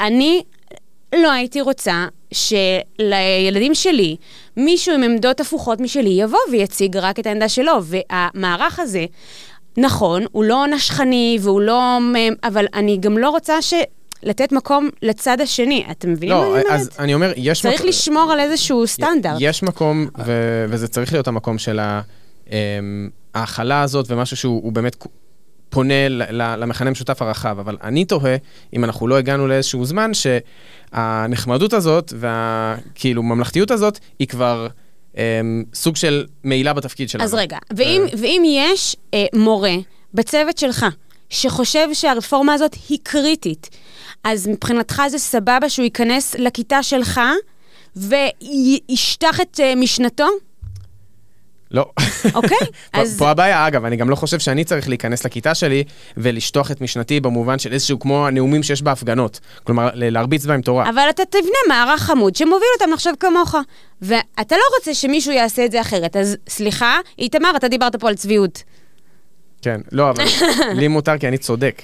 [0.00, 0.42] אני
[1.14, 4.16] לא הייתי רוצה שלילדים שלי,
[4.56, 9.06] מישהו עם עמדות הפוכות משלי יבוא ויציג רק את העמדה שלו, והמערך הזה,
[9.76, 11.98] נכון, הוא לא נשכני והוא לא...
[12.44, 13.74] אבל אני גם לא רוצה ש...
[14.22, 15.84] לתת מקום לצד השני.
[15.90, 16.80] אתם מבינים לא, מה אני אומרת?
[16.80, 17.62] אז אני אומר, יש...
[17.62, 17.88] צריך מקום...
[17.88, 19.36] לשמור על איזשהו סטנדרט.
[19.40, 20.32] יש מקום, ו...
[20.68, 22.00] וזה צריך להיות המקום של ה...
[23.34, 24.96] ההכלה הזאת ומשהו שהוא באמת
[25.68, 26.08] פונה
[26.56, 28.36] למכנה המשותף הרחב, אבל אני תוהה
[28.72, 34.68] אם אנחנו לא הגענו לאיזשהו זמן שהנחמדות הזאת והכאילו ממלכתיות הזאת היא כבר...
[35.14, 35.16] um,
[35.74, 37.24] סוג של מעילה בתפקיד שלנו.
[37.24, 38.02] אז רגע, ואם.
[38.18, 39.74] ואם יש uh, מורה
[40.14, 40.86] בצוות שלך
[41.30, 43.70] שחושב שהרפורמה הזאת היא קריטית,
[44.24, 47.20] אז מבחינתך זה סבבה שהוא ייכנס לכיתה שלך
[47.96, 50.28] וישטח את uh, משנתו?
[51.74, 51.90] לא.
[52.34, 53.18] אוקיי, אז...
[53.18, 55.84] פה הבעיה, אגב, אני גם לא חושב שאני צריך להיכנס לכיתה שלי
[56.16, 59.40] ולשטוח את משנתי במובן של איזשהו כמו הנאומים שיש בהפגנות.
[59.64, 60.90] כלומר, להרביץ בהם תורה.
[60.90, 63.54] אבל אתה תבנה מערך חמוד שמוביל אותם לחשוב כמוך.
[64.02, 66.16] ואתה לא רוצה שמישהו יעשה את זה אחרת.
[66.16, 68.62] אז סליחה, איתמר, אתה דיברת פה על צביעות.
[69.62, 70.24] כן, לא, אבל
[70.78, 71.82] לי מותר כי אני צודק.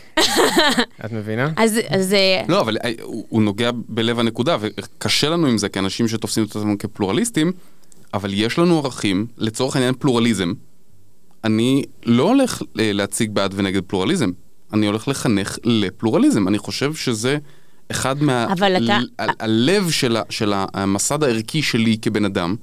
[1.05, 1.49] את מבינה?
[1.57, 1.81] אז...
[1.89, 2.15] אז...
[2.15, 6.57] אה, לא, אבל אה, הוא נוגע בלב הנקודה, וקשה לנו עם זה כאנשים שתופסים את
[6.57, 7.53] עצמם כפלורליסטים.
[8.15, 10.53] אבל יש לנו ערכים, לצורך העניין פלורליזם.
[11.45, 14.31] אני לא הולך אה, להציג בעד ונגד פלורליזם,
[14.73, 16.49] אני הולך לחנך לפלורליזם.
[16.49, 17.39] אני חושב שזה
[17.91, 18.53] אחד מה...
[18.53, 18.99] אבל אתה...
[19.19, 22.57] ה- הלב של, ה- של המסד הערכי שלי כבן אדם,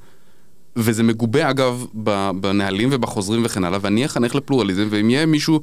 [0.76, 1.86] וזה מגובה אגב
[2.42, 5.62] בנהלים ובחוזרים וכן הלאה, ואני אחנך לפלורליזם, ואם יהיה מישהו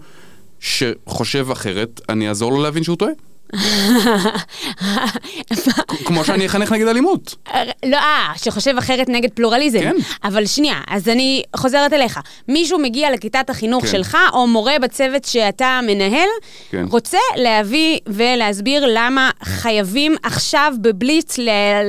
[0.61, 3.13] שחושב אחרת, אני אעזור לו להבין שהוא טועה.
[6.07, 7.35] כמו שאני אחנך נגד אלימות.
[7.87, 9.81] לא, אה, שחושב אחרת נגד פלורליזם.
[9.81, 9.95] כן.
[10.25, 12.21] אבל שנייה, אז אני חוזרת אליך.
[12.49, 13.91] מישהו מגיע לכיתת החינוך כן.
[13.91, 16.29] שלך, או מורה בצוות שאתה מנהל,
[16.71, 16.85] כן.
[16.91, 21.39] רוצה להביא ולהסביר למה חייבים עכשיו בבליץ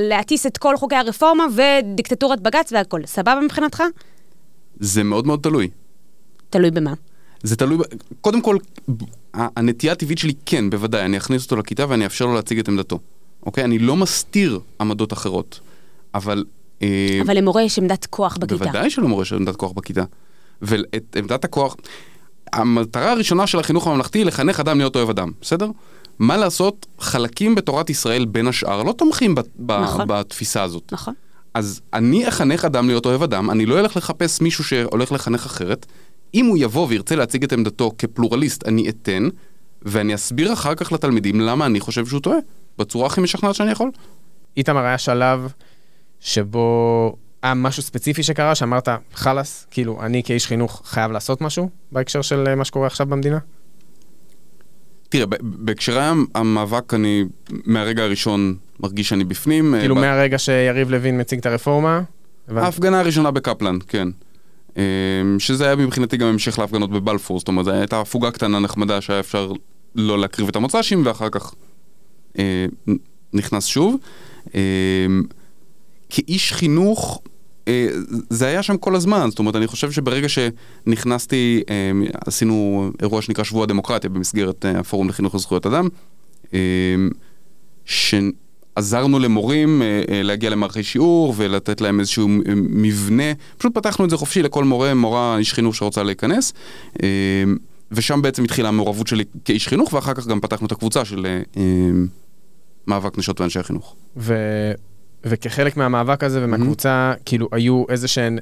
[0.08, 3.00] להטיס את כל חוקי הרפורמה ודיקטטורת בג"ץ והכל.
[3.06, 3.82] סבבה מבחינתך?
[4.80, 5.68] זה מאוד מאוד תלוי.
[6.50, 6.92] תלוי במה?
[7.42, 7.78] זה תלוי,
[8.20, 8.56] קודם כל,
[9.34, 12.98] הנטייה הטבעית שלי כן, בוודאי, אני אכניס אותו לכיתה ואני אאפשר לו להציג את עמדתו.
[13.46, 13.64] אוקיי?
[13.64, 15.60] אני לא מסתיר עמדות אחרות,
[16.14, 16.44] אבל...
[16.82, 18.64] אה, אבל למורה יש עמדת כוח בכיתה.
[18.64, 20.04] בוודאי שלמורה יש עמדת כוח בכיתה.
[20.62, 21.76] ואת עמדת הכוח...
[22.52, 25.70] המטרה הראשונה של החינוך הממלכתי היא לחנך אדם להיות אוהב אדם, בסדר?
[26.18, 30.04] מה לעשות, חלקים בתורת ישראל בין השאר לא תומכים ב- נכון.
[30.08, 30.92] בתפיסה הזאת.
[30.92, 31.14] נכון.
[31.54, 35.86] אז אני אחנך אדם להיות אוהב אדם, אני לא אלך לחפש מישהו שהולך לחנך אחרת,
[36.34, 39.28] אם הוא יבוא וירצה להציג את עמדתו כפלורליסט, אני אתן,
[39.82, 42.38] ואני אסביר אחר כך לתלמידים למה אני חושב שהוא טועה,
[42.78, 43.90] בצורה הכי משכנעת שאני יכול.
[44.56, 45.52] איתמר, היה שלב
[46.20, 52.22] שבו היה משהו ספציפי שקרה, שאמרת, חלאס, כאילו, אני כאיש חינוך חייב לעשות משהו בהקשר
[52.22, 53.38] של אה, מה שקורה עכשיו במדינה?
[55.08, 56.02] תראה, בהקשרי
[56.34, 57.24] המאבק אני
[57.64, 59.74] מהרגע הראשון מרגיש שאני בפנים.
[59.74, 62.00] אה, כאילו ב- מהרגע שיריב לוין מציג את הרפורמה?
[62.56, 64.08] ההפגנה הראשונה בקפלן, כן.
[64.76, 64.82] אה,
[65.38, 69.20] שזה היה מבחינתי גם המשך להפגנות בבלפור, זאת אומרת, זו הייתה הפוגה קטנה נחמדה שהיה
[69.20, 69.52] אפשר
[69.94, 71.54] לא להקריב את המוצ"שים ואחר כך
[72.38, 72.66] אה,
[73.32, 73.96] נכנס שוב.
[74.54, 74.60] אה,
[76.08, 77.22] כאיש חינוך,
[77.68, 77.88] אה,
[78.30, 81.90] זה היה שם כל הזמן, זאת אומרת, אני חושב שברגע שנכנסתי, אה,
[82.26, 85.88] עשינו אירוע שנקרא שבוע הדמוקרטיה במסגרת אה, הפורום לחינוך לזכויות אדם,
[86.54, 86.58] אה,
[88.76, 93.22] שעזרנו למורים אה, אה, להגיע למערכי שיעור ולתת להם איזשהו אה, מבנה,
[93.58, 96.52] פשוט פתחנו את זה חופשי לכל מורה, מורה, איש חינוך שרוצה להיכנס.
[97.92, 101.26] ושם בעצם התחילה המעורבות שלי כאיש חינוך, ואחר כך גם פתחנו את הקבוצה של
[102.86, 103.94] מאבק נשות ואנשי החינוך.
[104.16, 104.34] ו...
[105.24, 108.38] וכחלק מהמאבק הזה ומהקבוצה, כאילו, היו איזה שהן...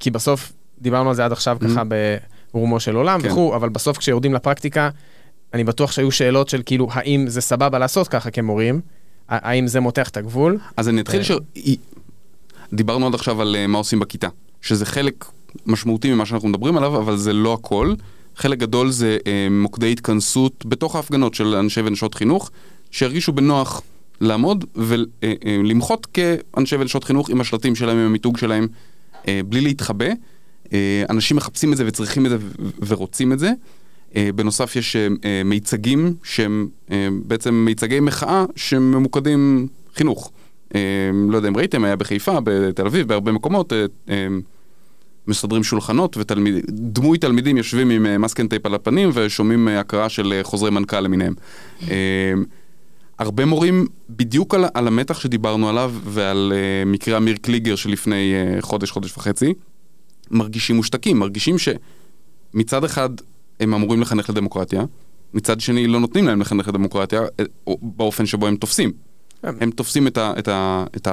[0.00, 1.82] כי בסוף, דיברנו על זה עד עכשיו ככה
[2.52, 3.30] ברומו של עולם כן.
[3.30, 4.90] וכו', אבל בסוף כשיורדים לפרקטיקה,
[5.54, 8.80] אני בטוח שהיו שאלות של כאילו, האם זה סבבה לעשות ככה כמורים?
[9.30, 10.58] האם זה מותח את הגבול?
[10.76, 11.24] אז אני אתחיל אה.
[11.24, 11.30] ש...
[12.72, 14.28] דיברנו עד עכשיו על אה, מה עושים בכיתה,
[14.60, 15.24] שזה חלק
[15.66, 17.94] משמעותי ממה שאנחנו מדברים עליו, אבל זה לא הכל.
[18.36, 22.50] חלק גדול זה אה, מוקדי התכנסות בתוך ההפגנות של אנשי ונשות חינוך,
[22.90, 23.82] שהרגישו בנוח
[24.20, 28.66] לעמוד ולמחות כאנשי ונשות חינוך עם השלטים שלהם, עם המיתוג שלהם,
[29.28, 30.06] אה, בלי להתחבא.
[30.72, 32.36] אה, אנשים מחפשים את זה וצריכים את זה
[32.86, 33.52] ורוצים את זה.
[34.16, 36.68] אה, בנוסף יש אה, אה, מיצגים שהם
[37.24, 40.32] בעצם מיצגי מחאה שממוקדים חינוך.
[41.28, 43.72] לא יודע אם ראיתם, היה בחיפה, בתל אביב, בהרבה מקומות,
[45.26, 50.70] מסדרים שולחנות ודמוי תלמידים יושבים עם masking tape על הפנים ושומעים אה, הקראה של חוזרי
[50.70, 51.34] מנכ"ל למיניהם.
[53.18, 58.62] הרבה מורים, בדיוק על, על המתח שדיברנו עליו ועל uh, מקרה אמיר קליגר שלפני uh,
[58.62, 59.54] חודש, חודש וחצי,
[60.30, 63.10] מרגישים מושתקים, מרגישים שמצד אחד
[63.60, 64.84] הם אמורים לחנך לדמוקרטיה,
[65.34, 68.92] מצד שני לא נותנים להם לחנך לדמוקרטיה אה, או באופן שבו הם תופסים.
[69.42, 71.08] הם תופסים את, ה, את, ה, את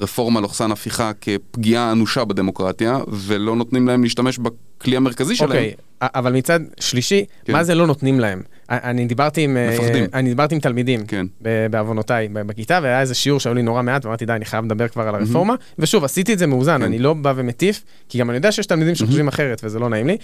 [0.00, 5.50] הרפורמה לוחסן הפיכה כפגיעה אנושה בדמוקרטיה, ולא נותנים להם להשתמש בכלי המרכזי שלהם.
[5.50, 7.52] אוקיי, אבל מצד שלישי, כן.
[7.52, 8.42] מה זה לא נותנים להם?
[8.72, 9.56] אני דיברתי עם...
[9.56, 10.04] אה, מפחדים.
[10.14, 11.06] אני דיברתי עם תלמידים.
[11.06, 11.26] כן.
[11.70, 15.08] בעוונותיי בכיתה, והיה איזה שיעור שהיו לי נורא מעט, ואמרתי, די, אני חייב לדבר כבר
[15.08, 15.54] על הרפורמה.
[15.78, 16.82] ושוב, עשיתי את זה מאוזן, כן.
[16.82, 20.06] אני לא בא ומטיף, כי גם אני יודע שיש תלמידים שחושבים אחרת, וזה לא נעים
[20.06, 20.16] לי.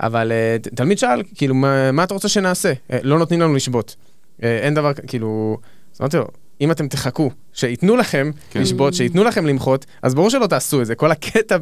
[0.00, 2.72] אבל אה, תלמיד שאל, כאילו, מה מה אתה רוצה שנעשה?
[2.92, 3.96] אה, לא נותנים לנו לשבות.
[4.42, 5.58] אין דבר, כאילו...
[5.94, 6.26] אז אמרתי לו,
[6.60, 8.60] אם אתם תחכו, שייתנו לכם כן.
[8.60, 10.94] לשבות, שייתנו לכם למחות, אז ברור שלא תעשו את זה.
[10.94, 11.56] כל הקטע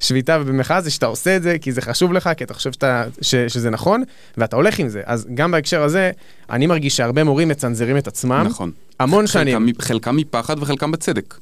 [0.00, 3.04] בשביתה ובמחאה זה שאתה עושה את זה, כי זה חשוב לך, כי אתה חושב שאתה,
[3.22, 4.02] ש, שזה נכון,
[4.36, 5.02] ואתה הולך עם זה.
[5.04, 6.10] אז גם בהקשר הזה,
[6.50, 8.44] אני מרגיש שהרבה מורים מצנזרים את עצמם.
[8.46, 8.70] נכון.
[9.00, 9.72] המון חלקם שנים.
[9.80, 11.34] חלקם מפחד וחלקם בצדק.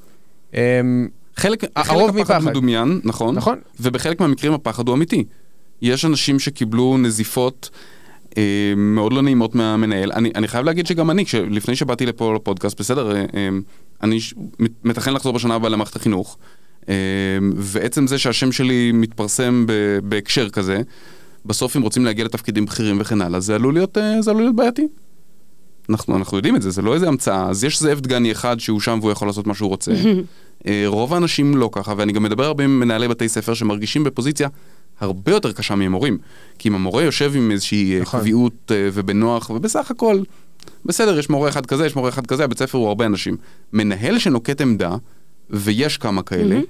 [0.54, 2.50] אמ, חלק, הרוב חלק הפחד מפחד.
[2.50, 3.58] מדומיין, נכון, נכון.
[3.80, 5.24] ובחלק מהמקרים הפחד הוא אמיתי.
[5.82, 7.70] יש אנשים שקיבלו נזיפות
[8.76, 10.12] מאוד לא נעימות מהמנהל.
[10.12, 13.48] אני, אני חייב להגיד שגם אני, לפני שבאתי לפה לפודקאסט, בסדר, אה, אה,
[14.02, 16.38] אני ש- מת- מתכנן לחזור בשנה הבאה למערכת החינוך,
[16.88, 16.94] אה,
[17.56, 19.66] ועצם זה שהשם שלי מתפרסם
[20.04, 20.80] בהקשר כזה,
[21.46, 24.56] בסוף אם רוצים להגיע לתפקידים בכירים וכן הלאה, זה עלול להיות, אה, זה עלול להיות
[24.56, 24.86] בעייתי.
[25.90, 27.48] אנחנו, אנחנו יודעים את זה, זה לא איזה המצאה.
[27.48, 29.92] אז יש זאב דגני אחד שהוא שם והוא יכול לעשות מה שהוא רוצה.
[30.66, 34.48] אה, רוב האנשים לא ככה, ואני גם מדבר הרבה עם מנהלי בתי ספר שמרגישים בפוזיציה
[35.02, 36.18] הרבה יותר קשה ממורים.
[36.58, 38.02] כי אם המורה יושב עם איזושהי נכון.
[38.02, 38.20] נכון.
[38.20, 40.22] קביעות אה, ובנוח, ובסך הכל,
[40.84, 43.36] בסדר, יש מורה אחד כזה, יש מורה אחד כזה, הבית ספר הוא הרבה אנשים.
[43.72, 44.96] מנהל שנוקט עמדה,
[45.50, 46.60] ויש כמה כאלה,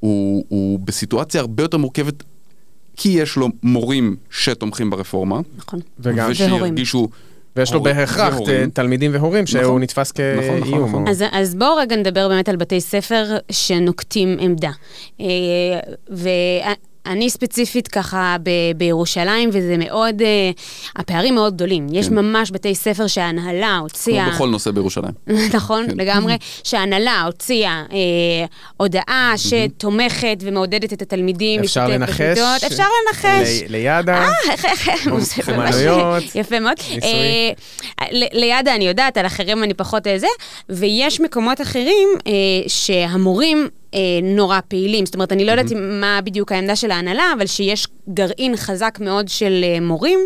[0.00, 2.22] הוא, הוא בסיטואציה הרבה יותר מורכבת,
[2.96, 5.80] כי יש לו מורים שתומכים ברפורמה, נכון.
[5.98, 7.08] וגם, ושירגישו...
[7.56, 8.34] ויש לו בהכרח.
[8.38, 9.82] ת- תלמידים והורים שהוא נכון.
[9.82, 10.88] נתפס נכון, נכון, כאיום.
[10.88, 11.06] נכון.
[11.06, 14.70] או- אז, אז בואו רגע נדבר באמת על בתי ספר שנוקטים עמדה.
[15.20, 15.26] אה,
[17.06, 20.50] ואני ספציפית ככה ב, בירושלים, וזה מאוד, אה,
[20.96, 21.86] הפערים מאוד גדולים.
[21.92, 22.14] יש כן.
[22.14, 24.30] ממש בתי ספר שההנהלה כמו הוציאה...
[24.30, 25.12] בכל נושא בירושלים.
[25.56, 25.96] נכון, כן.
[25.96, 27.96] לגמרי, שההנהלה הוציאה אה,
[28.76, 32.38] הודעה שתומכת ומעודדת את התלמידים אפשר לנחש?
[32.66, 33.62] אפשר לנחש.
[33.68, 36.74] ל- לידה, איך, איך, איך, זה ממש חמנויות, יפה מאוד.
[36.94, 37.10] ניסוי.
[38.00, 40.26] אה, ל- לידה אני יודעת, על אחרים אני פחות אה, זה,
[40.68, 42.32] ויש מקומות אחרים אה,
[42.66, 43.68] שהמורים...
[43.94, 47.86] אה, נורא פעילים, זאת אומרת, אני לא יודעת מה בדיוק העמדה של ההנהלה, אבל שיש
[48.08, 50.18] גרעין חזק מאוד של אה, מורים,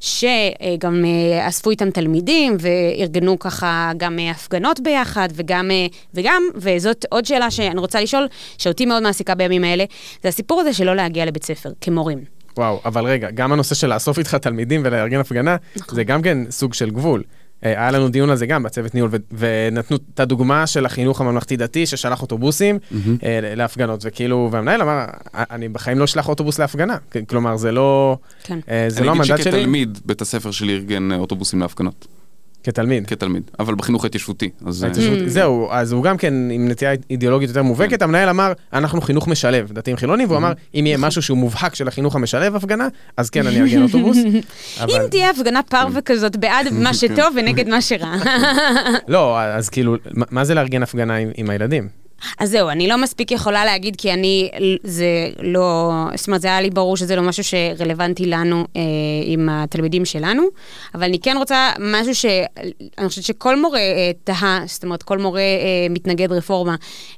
[0.00, 7.04] שגם אה, אספו איתם תלמידים, וארגנו ככה גם אה, הפגנות ביחד, וגם, אה, וגם, וזאת
[7.10, 8.28] עוד שאלה שאני רוצה לשאול,
[8.58, 9.84] שאותי מאוד מעסיקה בימים האלה,
[10.22, 12.38] זה הסיפור הזה שלא להגיע לבית ספר כמורים.
[12.56, 15.94] וואו, אבל רגע, גם הנושא של לאסוף איתך תלמידים ולארגן הפגנה, נכון.
[15.94, 17.22] זה גם כן סוג של גבול.
[17.64, 21.20] אה, היה לנו דיון על זה גם בצוות ניהול, ו- ונתנו את הדוגמה של החינוך
[21.20, 22.78] הממלכתי-דתי ששלח אוטובוסים
[23.22, 26.96] אה, להפגנות, וכאילו, והמנהל אמר, אני בחיים לא אשלח אוטובוס להפגנה.
[27.28, 28.58] כלומר, זה לא, כן.
[28.70, 29.52] אה, זה לא המנדט אני אגיד שלי.
[29.52, 32.06] שכתלמיד, בית הספר שלי ארגן אוטובוסים להפגנות.
[32.72, 33.06] כתלמיד.
[33.06, 33.42] כתלמיד.
[33.58, 34.50] אבל בחינוך ההתיישבותי.
[34.66, 34.84] אז...
[34.84, 39.00] אה, ההתיישבות- זהו, אז הוא גם כן עם נטייה אידיאולוגית יותר מובהקת, המנהל אמר, אנחנו
[39.00, 42.88] חינוך משלב, דתיים חילונים, והוא אמר, אם יהיה משהו שהוא מובהק של החינוך המשלב הפגנה,
[43.16, 44.16] אז כן, אני ארגן אוטובוס.
[44.80, 48.14] אבל- אם תהיה הפגנה פרווה כזאת בעד מה שטוב ונגד מה שרע.
[49.08, 51.88] לא, אז כאילו, מה- מה זה לארגן הפגנה עם- עם הילדים?
[52.38, 54.50] אז זהו, אני לא מספיק יכולה להגיד, כי אני,
[54.82, 55.06] זה
[55.42, 58.82] לא, זאת אומרת, זה היה לי ברור שזה לא משהו שרלוונטי לנו אה,
[59.24, 60.42] עם התלמידים שלנו,
[60.94, 65.40] אבל אני כן רוצה משהו שאני חושבת שכל מורה אה, תהה, זאת אומרת, כל מורה
[65.40, 66.76] אה, מתנגד רפורמה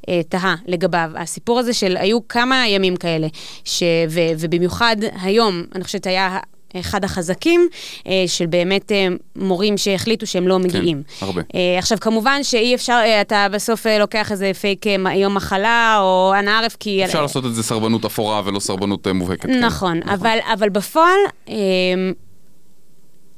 [0.09, 1.11] אה, תהה לגביו.
[1.17, 3.27] הסיפור הזה של, היו כמה ימים כאלה,
[3.65, 6.39] ש, ו, ובמיוחד היום, אני חושבת היה...
[6.77, 7.69] אחד החזקים,
[8.07, 9.07] אה, של באמת אה,
[9.37, 11.03] מורים שהחליטו שהם לא מגיעים.
[11.21, 11.43] הרבה.
[11.55, 16.77] אה, עכשיו, כמובן שאי אפשר, אתה בסוף לוקח איזה פייק יום מחלה או אנא ערף,
[16.81, 17.05] כי...
[17.05, 19.47] אפשר לעשות את זה סרבנות אפורה ולא סרבנות מובהקת.
[19.47, 19.65] כן.
[19.65, 21.55] נכון, אבל, אבל בפועל, אה,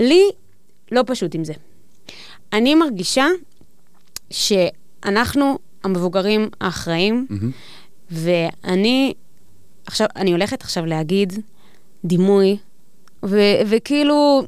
[0.00, 0.22] לי
[0.92, 1.52] לא פשוט עם זה.
[2.52, 3.26] אני מרגישה
[4.30, 7.50] שאנחנו המבוגרים האחראים, מהמם.
[8.10, 9.14] ואני,
[9.86, 11.32] עכשיו, אני הולכת עכשיו להגיד
[12.04, 12.56] דימוי,
[13.24, 14.42] ו, וכאילו,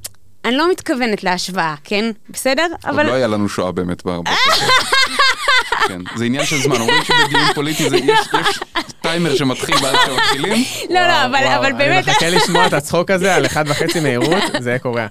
[0.45, 2.11] אני לא מתכוונת להשוואה, כן?
[2.31, 2.67] בסדר?
[2.87, 4.31] עוד לא היה לנו שואה באמת בהרבה.
[5.89, 8.59] כן, זה עניין של זמן, אומרים שבדיון פוליטי זה- יש יש
[9.01, 10.65] טיימר שמתחיל בעד שמתחילים.
[10.91, 12.05] לא, לא, אבל, וואו, אבל באמת...
[12.05, 15.07] אני מחכה לשמוע את הצחוק הזה על אחד וחצי מהירות, זה יהיה קורע.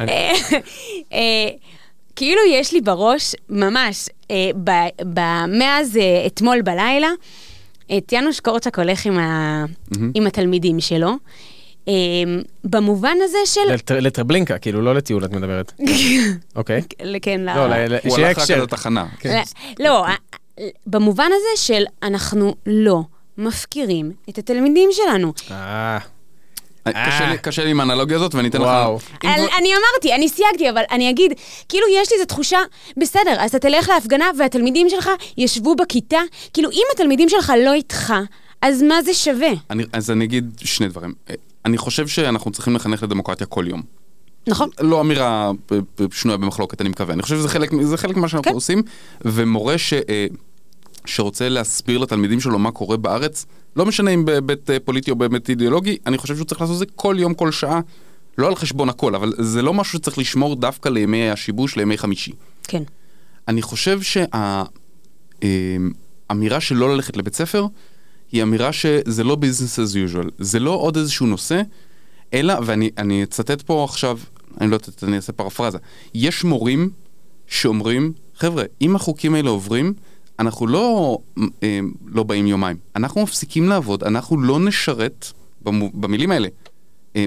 [0.00, 0.12] אני-
[1.12, 1.48] אה,
[2.16, 4.36] כאילו יש לי בראש, ממש, אה,
[5.48, 7.08] מאז אה, אתמול בלילה,
[7.98, 9.64] את יאנוש קורצ'ק הולך עם, ה,
[10.14, 11.12] עם התלמידים שלו.
[11.88, 11.94] אה,
[12.64, 13.60] במובן הזה של...
[13.74, 15.72] לט- לטרבלינקה, כאילו, לא לטיול את מדברת.
[16.56, 16.82] אוקיי.
[17.22, 18.50] כן, ל- לא, הוא הלך רק.
[18.50, 19.06] עד התחנה.
[19.20, 19.42] כן.
[19.80, 20.04] לא,
[20.86, 23.00] במובן הזה של אנחנו לא
[23.38, 25.32] מפקירים את התלמידים שלנו.
[25.50, 25.98] אה,
[27.06, 28.68] קשה לי- קשה לי עם האנלוגיה הזאת ואני אתן לך...
[29.24, 31.32] אני, אמרתי, אני סייגתי, אבל אני אגיד,
[31.68, 32.58] כאילו יש לי איזו תחושה,
[32.96, 36.18] בסדר, אז אתה תלך להפגנה והתלמידים שלך ישבו בכיתה,
[36.52, 38.14] כאילו אם התלמידים שלך לא איתך,
[38.62, 39.48] אז מה זה שווה?
[39.70, 41.12] אני- אז אני אגיד שני דברים.
[41.68, 43.82] אני חושב שאנחנו צריכים לחנך לדמוקרטיה כל יום.
[44.46, 44.68] נכון?
[44.80, 47.14] לא אמירה אה, אה, שנויה במחלוקת, אני מקווה.
[47.14, 48.54] אני חושב שזה חלק, זה חלק ממה שאנחנו כן.
[48.54, 48.82] עושים,
[49.24, 50.26] ומורה ש, אה,
[51.04, 55.96] שרוצה להסביר לתלמידים שלו מה קורה בארץ, לא משנה אם בהיבט פוליטי או בהיבט אידיאולוגי,
[56.06, 57.80] אני חושב שהוא צריך לעשות את זה כל יום, כל שעה.
[58.38, 62.32] לא על חשבון הכל, אבל זה לא משהו שצריך לשמור דווקא לימי השיבוש, לימי חמישי.
[62.62, 62.82] כן.
[63.48, 64.00] אני חושב
[65.40, 67.66] שהאמירה של לא ללכת לבית ספר,
[68.32, 71.62] היא אמירה שזה לא business as usual, זה לא עוד איזשהו נושא,
[72.34, 74.18] אלא, ואני אני אצטט פה עכשיו,
[74.60, 75.78] אני לא יודעת, אני אעשה פרפרזה,
[76.14, 76.90] יש מורים
[77.46, 79.94] שאומרים, חבר'ה, אם החוקים האלה עוברים,
[80.38, 81.18] אנחנו לא,
[81.62, 85.26] אה, לא באים יומיים, אנחנו מפסיקים לעבוד, אנחנו לא נשרת,
[85.94, 86.48] במילים האלה,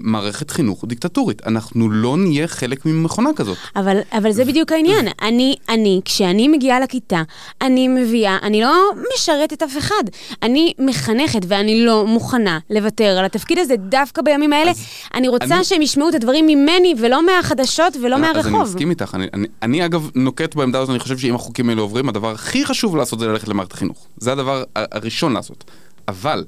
[0.04, 3.58] מערכת חינוך דיקטטורית, אנחנו לא נהיה חלק ממכונה כזאת.
[3.76, 5.08] אבל, אבל זה בדיוק העניין.
[5.22, 7.22] אני, אני, כשאני מגיעה לכיתה,
[7.62, 8.74] אני מביאה, אני לא
[9.16, 10.04] משרתת אף אחד.
[10.44, 14.72] אני מחנכת ואני לא מוכנה לוותר על התפקיד הזה דווקא בימים האלה.
[15.14, 18.62] אני רוצה אני- שהם ישמעו את הדברים ממני ולא מהחדשות ולא אז אני מהרחוב.
[18.62, 22.10] מסכים איתך, אני, אני, אני אגב נוקט בעמדה הזאת, אני חושב שאם החוקים האלה עוברים,
[22.10, 24.08] הדבר הכי חשוב לעשות זה ללכת למערכת החינוך.
[24.18, 25.64] זה הדבר הראשון לעשות.
[26.08, 26.46] אבל,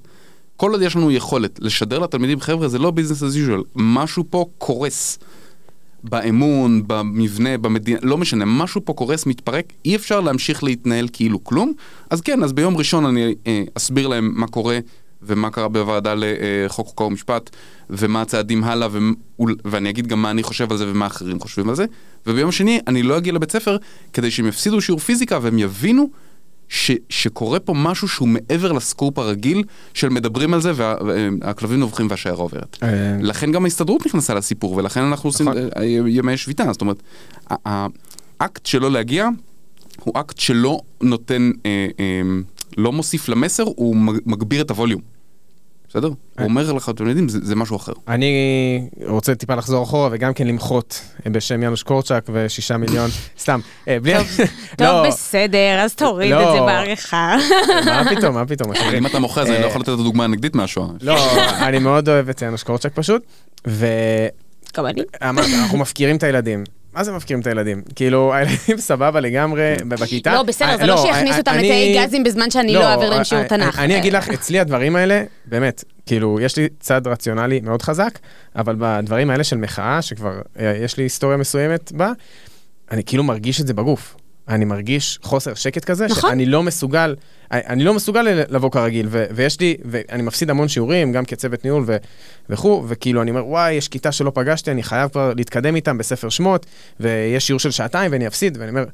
[0.63, 4.45] כל עוד יש לנו יכולת לשדר לתלמידים, חבר'ה, זה לא ביזנס as usual, משהו פה
[4.57, 5.19] קורס.
[6.03, 11.73] באמון, במבנה, במדינה, לא משנה, משהו פה קורס, מתפרק, אי אפשר להמשיך להתנהל כאילו כלום.
[12.09, 14.79] אז כן, אז ביום ראשון אני אה, אסביר להם מה קורה
[15.23, 17.49] ומה קרה בוועדה לחוק חוקה ומשפט,
[17.89, 18.97] ומה הצעדים הלאה, ו...
[19.65, 21.85] ואני אגיד גם מה אני חושב על זה ומה אחרים חושבים על זה.
[22.27, 23.77] וביום שני אני לא אגיע לבית ספר
[24.13, 26.09] כדי שהם יפסידו שיעור פיזיקה והם יבינו
[26.69, 32.37] ש, שקורה פה משהו שהוא מעבר לסקופ הרגיל של מדברים על זה והכלבים נובחים והשיירה
[32.37, 32.77] עוברת.
[32.83, 32.87] אה,
[33.21, 35.61] לכן גם ההסתדרות נכנסה לסיפור ולכן אנחנו עושים נכון.
[35.77, 37.03] אה, ימי שביתה, זאת אומרת,
[37.65, 39.27] האקט שלא להגיע
[40.03, 42.21] הוא אקט שלא נותן, אה, אה,
[42.77, 45.01] לא מוסיף למסר, הוא מג- מגביר את הווליום.
[45.93, 46.07] בסדר?
[46.07, 47.91] הוא אומר לך, אתם יודעים, זה זה משהו אחר.
[48.07, 53.97] אני רוצה טיפה לחזור אחורה וגם כן למחות בשם יאנוש קורצ'אק ושישה מיליון, סתם, אה,
[53.99, 54.13] בלי...
[54.77, 56.41] טוב, לא, בסדר, אז תוריד לא.
[56.41, 57.35] את זה בעריכה.
[57.85, 58.71] מה פתאום, מה פתאום.
[58.97, 60.87] אם אתה מוחה, אז אני לא אה, יכול לתת את הדוגמה הנגדית מהשואה.
[61.01, 61.17] לא,
[61.67, 63.23] אני מאוד אוהב את יאנוש קורצ'אק פשוט,
[64.77, 65.01] גם אני.
[65.21, 66.63] ואמרת, אנחנו מפקירים את הילדים.
[66.95, 67.81] מה זה מפקירים את הילדים?
[67.95, 70.33] כאילו, הילדים סבבה לגמרי בכיתה.
[70.33, 73.23] לא, בסדר, אה, זה לא שיכניס אותם אני- לתאי גזים בזמן שאני לא אעביר להם
[73.23, 73.79] שיעור אני- תנ"ך.
[73.79, 78.19] אני אגיד לך, אצלי הדברים האלה, באמת, כאילו, יש לי צד רציונלי מאוד חזק,
[78.55, 82.11] אבל בדברים האלה של מחאה, שכבר אה, יש לי היסטוריה מסוימת בה,
[82.91, 84.15] אני כאילו מרגיש את זה בגוף.
[84.47, 86.29] אני מרגיש חוסר שקט כזה, נכון.
[86.29, 87.15] שאני לא מסוגל,
[87.51, 91.83] אני לא מסוגל לבוא כרגיל, ו- ויש לי, ואני מפסיד המון שיעורים, גם כצוות ניהול
[91.87, 91.97] ו-
[92.49, 96.29] וכו', וכאילו אני אומר, וואי, יש כיתה שלא פגשתי, אני חייב כבר להתקדם איתם בספר
[96.29, 96.65] שמות,
[96.99, 98.85] ויש שיעור של שעתיים ואני אפסיד, ואני אומר,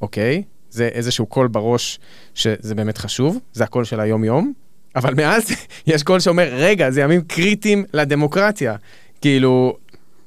[0.00, 1.98] אוקיי, זה איזשהו קול בראש
[2.34, 4.52] שזה באמת חשוב, זה הקול של היום-יום,
[4.96, 5.50] אבל מאז
[5.86, 8.76] יש קול שאומר, רגע, זה ימים קריטיים לדמוקרטיה.
[9.20, 9.76] כאילו,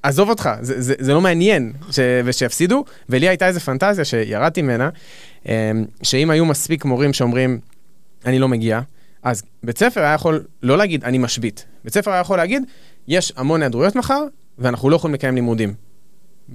[0.04, 4.90] עזוב אותך, זה, זה, זה לא מעניין, ש, ושיפסידו, ולי הייתה איזו פנטזיה שירדתי ממנה,
[5.46, 5.52] אמ,
[6.04, 7.60] שאם היו מספיק מורים שאומרים,
[8.26, 8.80] אני לא מגיע,
[9.24, 11.66] אז בית ספר היה יכול לא להגיד, אני משבית.
[11.84, 12.64] בית ספר היה יכול להגיד,
[13.08, 14.24] יש המון היעדרויות מחר,
[14.58, 15.74] ואנחנו לא יכולים לקיים לימודים.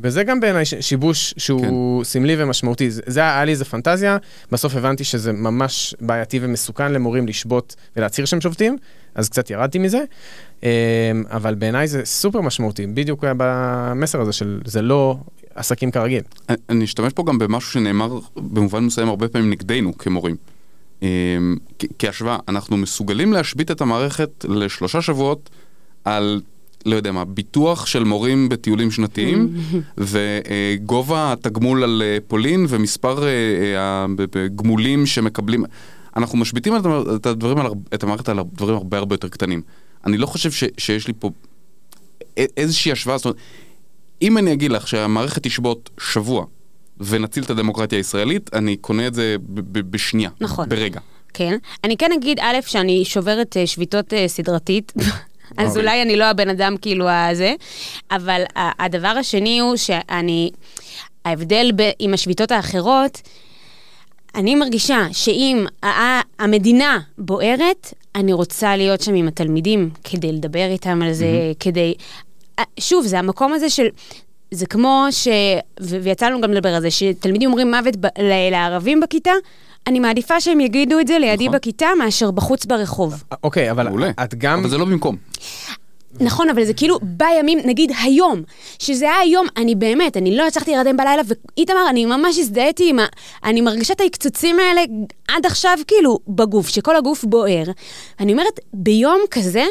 [0.02, 2.04] וזה גם בעיניי שיבוש שהוא כן.
[2.04, 2.90] סמלי ומשמעותי.
[2.90, 4.16] זה, זה היה לי איזה פנטזיה,
[4.52, 8.76] בסוף הבנתי שזה ממש בעייתי ומסוכן למורים לשבות ולהצהיר שהם שובתים,
[9.14, 10.04] אז קצת ירדתי מזה.
[10.62, 10.68] אמ,
[11.30, 15.16] אבל בעיניי זה סופר משמעותי, בדיוק במסר הזה של זה לא
[15.54, 16.22] עסקים כרגיל.
[16.48, 20.36] אני, אני אשתמש פה גם במשהו שנאמר במובן מסוים הרבה פעמים נגדנו כמורים.
[21.02, 21.56] אמ,
[21.98, 25.50] כהשוואה, אנחנו מסוגלים להשבית את המערכת לשלושה שבועות
[26.04, 26.40] על
[26.86, 29.54] לא יודע מה, ביטוח של מורים בטיולים שנתיים,
[30.10, 33.24] וגובה התגמול על אה, פולין ומספר
[34.46, 35.64] הגמולים אה, שמקבלים.
[36.16, 39.62] אנחנו משביתים את, הדברים על, את המערכת על דברים הרבה הרבה יותר קטנים.
[40.06, 41.30] אני לא חושב ש, שיש לי פה
[42.36, 43.36] איזושהי השוואה, זאת אומרת,
[44.22, 46.44] אם אני אגיד לך שהמערכת תשבות שבוע
[47.00, 49.36] ונציל את הדמוקרטיה הישראלית, אני קונה את זה
[49.72, 50.68] בשנייה, נכון.
[50.68, 51.00] ברגע.
[51.34, 51.56] כן.
[51.84, 54.92] אני כן אגיד, א', שאני שוברת אה, שביתות סדרתית.
[55.56, 55.82] אז אוקיי.
[55.82, 57.54] אולי אני לא הבן אדם כאילו הזה,
[58.10, 60.50] אבל הדבר השני הוא שאני,
[61.24, 63.22] ההבדל ב, עם השביתות האחרות,
[64.34, 65.66] אני מרגישה שאם
[66.38, 71.56] המדינה בוערת, אני רוצה להיות שם עם התלמידים כדי לדבר איתם על זה, mm-hmm.
[71.60, 71.94] כדי...
[72.80, 73.86] שוב, זה המקום הזה של...
[74.50, 75.28] זה כמו ש...
[75.80, 78.06] ויצא לנו גם לדבר על זה, שתלמידים אומרים מוות ב...
[78.50, 79.32] לערבים בכיתה,
[79.86, 81.58] אני מעדיפה שהם יגידו את זה לידי נכון.
[81.58, 83.24] בכיתה מאשר בחוץ ברחוב.
[83.42, 84.10] אוקיי, אבל מעולה.
[84.24, 84.58] את גם...
[84.58, 85.16] אבל זה לא במקום.
[86.20, 88.42] נכון, אבל זה כאילו בימים, נגיד היום,
[88.78, 92.98] שזה היה היום, אני באמת, אני לא הצלחתי להירדם בלילה, ואיתמר, אני ממש הזדהיתי עם
[92.98, 93.06] ה...
[93.44, 94.82] אני מרגישה את ההקצוצים האלה
[95.28, 97.64] עד עכשיו, כאילו, בגוף, שכל הגוף בוער.
[98.20, 99.64] אני אומרת, ביום כזה,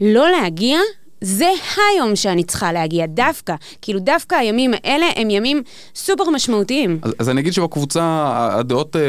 [0.00, 0.78] לא להגיע
[1.20, 1.48] זה
[1.90, 3.54] היום שאני צריכה להגיע, דווקא.
[3.82, 5.62] כאילו, דווקא הימים האלה הם ימים
[5.94, 6.98] סופר משמעותיים.
[7.02, 8.02] אז, אז אני אגיד שבקבוצה
[8.52, 9.00] הדעות אה,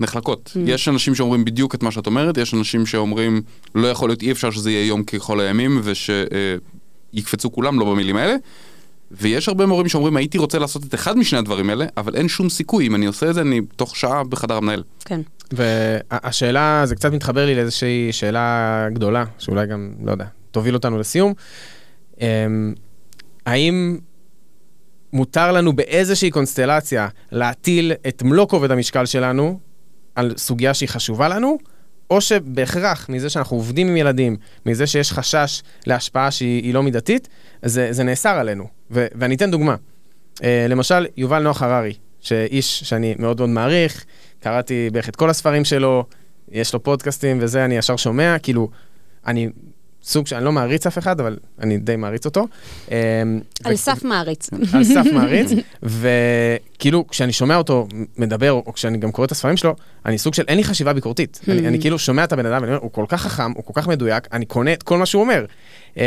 [0.00, 0.52] נחלקות.
[0.54, 0.58] Mm.
[0.66, 3.42] יש אנשים שאומרים בדיוק את מה שאת אומרת, יש אנשים שאומרים,
[3.74, 8.16] לא יכול להיות, אי אפשר שזה יהיה יום ככל הימים, ושיקפצו אה, כולם, לא במילים
[8.16, 8.36] האלה.
[9.10, 12.48] ויש הרבה מורים שאומרים, הייתי רוצה לעשות את אחד משני הדברים האלה, אבל אין שום
[12.48, 14.82] סיכוי, אם אני עושה את זה, אני תוך שעה בחדר המנהל.
[15.04, 15.20] כן.
[15.52, 20.24] והשאלה, זה קצת מתחבר לי לאיזושהי שאלה גדולה, שאולי גם, לא יודע,
[20.56, 21.32] תוביל אותנו לסיום.
[22.20, 22.74] אמ,
[23.46, 23.98] האם
[25.12, 29.58] מותר לנו באיזושהי קונסטלציה להטיל את מלוא כובד המשקל שלנו
[30.14, 31.58] על סוגיה שהיא חשובה לנו,
[32.10, 34.36] או שבהכרח מזה שאנחנו עובדים עם ילדים,
[34.66, 37.28] מזה שיש חשש להשפעה שהיא לא מידתית,
[37.62, 38.66] זה, זה נאסר עלינו.
[38.90, 39.74] ו, ואני אתן דוגמה.
[40.34, 44.04] Uh, למשל, יובל נוח הררי, שאיש שאני מאוד מאוד מעריך,
[44.40, 46.04] קראתי בערך את כל הספרים שלו,
[46.50, 48.70] יש לו פודקאסטים וזה, אני ישר שומע, כאילו,
[49.26, 49.48] אני
[50.06, 52.46] סוג שאני לא מעריץ אף אחד, אבל אני די מעריץ אותו.
[52.90, 52.94] אמ,
[53.64, 54.50] על סף מעריץ.
[54.72, 55.50] על סף מעריץ,
[56.76, 59.74] וכאילו, כשאני שומע אותו מדבר, או כשאני גם קורא את הספרים שלו,
[60.06, 61.40] אני סוג של, אין לי חשיבה ביקורתית.
[61.48, 63.72] אני, אני כאילו שומע את הבן אדם, ואני אומר, הוא כל כך חכם, הוא כל
[63.74, 65.44] כך מדויק, אני קונה את כל מה שהוא אומר.
[65.96, 66.02] אמ,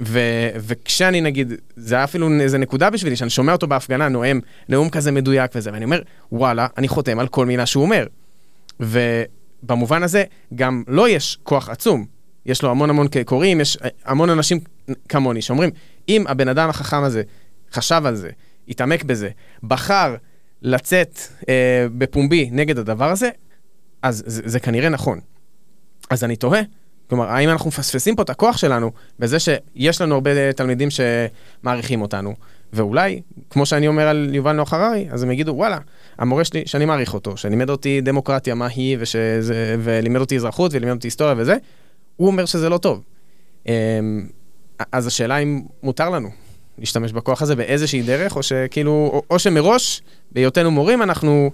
[0.00, 0.20] ו,
[0.56, 5.10] וכשאני נגיד, זה היה אפילו איזה נקודה בשבילי, שאני שומע אותו בהפגנה, נואם, נאום כזה
[5.12, 8.06] מדויק וזה, ואני אומר, וואלה, אני חותם על כל מילה שהוא אומר.
[8.80, 10.24] ובמובן הזה,
[10.54, 12.13] גם לו יש כוח עצום.
[12.46, 14.60] יש לו המון המון קוראים, יש המון אנשים
[15.08, 15.70] כמוני שאומרים,
[16.08, 17.22] אם הבן אדם החכם הזה
[17.72, 18.30] חשב על זה,
[18.68, 19.28] התעמק בזה,
[19.62, 20.16] בחר
[20.62, 21.18] לצאת
[21.48, 23.30] אה, בפומבי נגד הדבר הזה,
[24.02, 25.20] אז זה, זה כנראה נכון.
[26.10, 26.60] אז אני תוהה,
[27.08, 32.34] כלומר, האם אנחנו מפספסים פה את הכוח שלנו בזה שיש לנו הרבה תלמידים שמעריכים אותנו,
[32.72, 33.20] ואולי,
[33.50, 35.78] כמו שאני אומר על יובל נוח הררי, אז הם יגידו, וואלה,
[36.18, 40.92] המורה שלי, שאני מעריך אותו, שלימד אותי דמוקרטיה, מה היא, ושזה, ולימד אותי אזרחות ולימד
[40.92, 41.56] אותי היסטוריה וזה,
[42.16, 43.02] הוא אומר שזה לא טוב.
[43.66, 43.72] אמ,
[44.92, 46.28] אז השאלה אם מותר לנו
[46.78, 50.02] להשתמש בכוח הזה באיזושהי דרך, או שכאילו, או, או שמראש,
[50.32, 51.50] בהיותנו מורים, אנחנו,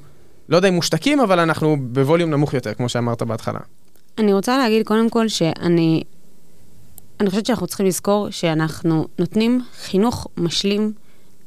[0.48, 3.60] לא יודע אם מושתקים, אבל אנחנו בווליום נמוך יותר, כמו שאמרת בהתחלה.
[4.18, 6.02] אני רוצה להגיד קודם כל שאני,
[7.20, 10.92] אני חושבת שאנחנו צריכים לזכור שאנחנו נותנים חינוך משלים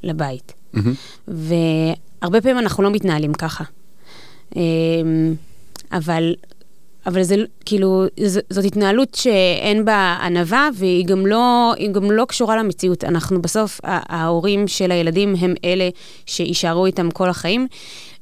[0.03, 0.53] לבית.
[0.75, 0.79] Mm-hmm.
[1.27, 3.63] והרבה פעמים אנחנו לא מתנהלים ככה.
[4.55, 5.35] אמ,
[5.91, 6.35] אבל
[7.05, 7.35] אבל זה
[7.65, 13.03] כאילו, ז, זאת התנהלות שאין בה ענווה, והיא גם לא, גם לא קשורה למציאות.
[13.03, 15.89] אנחנו בסוף, ההורים של הילדים הם אלה
[16.25, 17.67] שיישארו איתם כל החיים.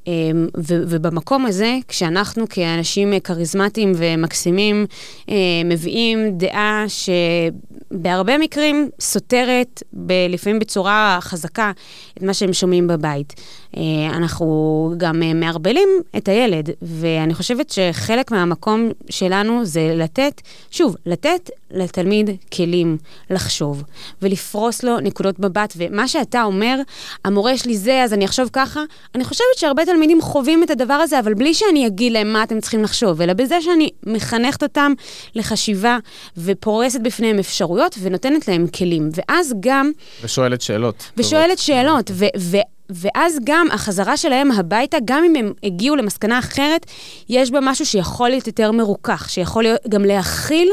[0.07, 4.85] אמ, ובמקום הזה, כשאנחנו כאנשים כריזמטיים ומקסימים
[5.29, 9.83] אה, מביאים דעה שבהרבה מקרים סותרת,
[10.29, 11.71] לפעמים בצורה חזקה,
[12.17, 13.33] את מה שהם שומעים בבית.
[13.77, 13.81] אה,
[14.17, 20.41] אנחנו גם אה, מערבלים את הילד, ואני חושבת שחלק מהמקום שלנו זה לתת,
[20.71, 22.97] שוב, לתת לתלמיד כלים
[23.29, 23.83] לחשוב
[24.21, 26.79] ולפרוס לו נקודות מבט, ומה שאתה אומר,
[27.25, 28.83] המורה שלי זה, אז אני אחשוב ככה,
[29.15, 32.59] אני חושבת שהרבה תלמידים חווים את הדבר הזה, אבל בלי שאני אגיד להם מה אתם
[32.59, 34.93] צריכים לחשוב, אלא בזה שאני מחנכת אותם
[35.35, 35.97] לחשיבה
[36.37, 39.09] ופורסת בפניהם אפשרויות ונותנת להם כלים.
[39.15, 39.91] ואז גם...
[40.23, 41.11] ושואלת שאלות.
[41.17, 41.57] ושואלת.
[41.57, 42.25] שאלות, ו...
[42.37, 42.57] ו-
[42.91, 46.85] ואז גם החזרה שלהם הביתה, גם אם הם הגיעו למסקנה אחרת,
[47.29, 50.69] יש בה משהו שיכול להיות יותר מרוכך, שיכול להיות, גם להכיל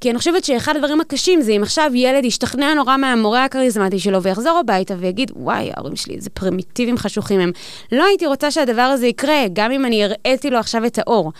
[0.00, 4.22] כי אני חושבת שאחד הדברים הקשים זה אם עכשיו ילד ישתכנע נורא מהמורה הכריזמטי שלו
[4.22, 7.52] ויחזור הביתה ויגיד, וואי, ההורים שלי איזה פרימיטיבים חשוכים הם.
[7.92, 11.32] לא הייתי רוצה שהדבר הזה יקרה, גם אם אני הראיתי לו עכשיו את האור.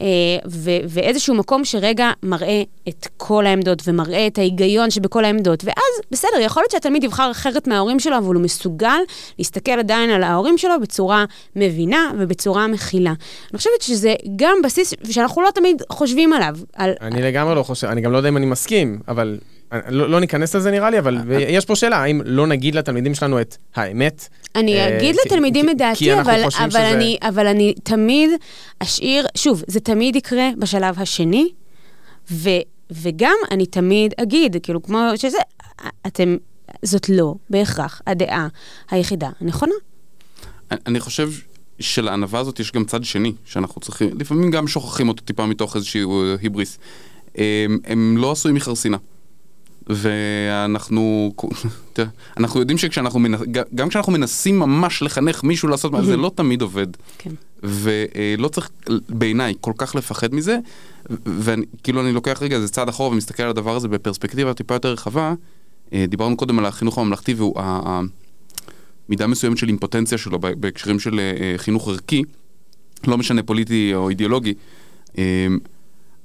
[0.00, 0.06] אה,
[0.46, 5.64] ו- ואיזשהו מקום שרגע מראה את כל העמדות ומראה את ההיגיון שבכל העמדות.
[5.64, 8.98] ואז, בסדר, יכול להיות שהתלמיד יבחר אחרת מההורים שלו, אבל הוא מסוגל
[9.38, 11.24] להסתכל עדיין על ההורים שלו בצורה
[11.56, 13.12] מבינה ובצורה מכילה.
[13.50, 16.56] אני חושבת שזה גם בסיס שאנחנו לא תמיד חושבים עליו.
[16.76, 16.92] על...
[17.00, 19.38] אני לגמרי לא חושב, אני גם לא יודע אם אני מסכים, אבל
[19.88, 23.40] לא, לא ניכנס לזה נראה לי, אבל יש פה שאלה, האם לא נגיד לתלמידים שלנו
[23.40, 24.28] את האמת?
[24.54, 26.90] אני אה, אגיד לתלמידים את דעתי, אבל, אבל, שזה...
[26.90, 28.30] אני, אבל אני תמיד
[28.78, 31.48] אשאיר, שוב, זה תמיד יקרה בשלב השני,
[32.30, 32.50] ו,
[32.90, 35.38] וגם אני תמיד אגיד, כאילו, כמו שזה,
[36.06, 36.36] אתם,
[36.82, 38.48] זאת לא בהכרח הדעה
[38.90, 39.74] היחידה הנכונה.
[40.70, 41.30] אני חושב
[41.80, 46.24] שלענווה הזאת יש גם צד שני, שאנחנו צריכים, לפעמים גם שוכחים אותו טיפה מתוך איזשהו
[46.40, 46.78] היבריס.
[47.34, 48.96] הם, הם לא עשויים מחרסינה.
[49.86, 51.32] ואנחנו,
[52.36, 53.34] אנחנו יודעים שכשאנחנו, מנ...
[53.74, 56.86] גם כשאנחנו מנסים ממש לחנך מישהו לעשות זה לא תמיד עובד.
[57.18, 57.30] כן.
[57.62, 58.70] ולא צריך
[59.08, 60.58] בעיניי כל כך לפחד מזה,
[61.26, 65.34] וכאילו אני לוקח רגע איזה צעד אחורה ומסתכל על הדבר הזה בפרספקטיבה טיפה יותר רחבה.
[65.92, 67.60] אה, דיברנו קודם על החינוך הממלכתי והוא
[69.08, 72.22] המידה מסוימת של אימפוטנציה שלו בהקשרים של אה, חינוך ערכי,
[73.06, 74.54] לא משנה פוליטי או אידיאולוגי.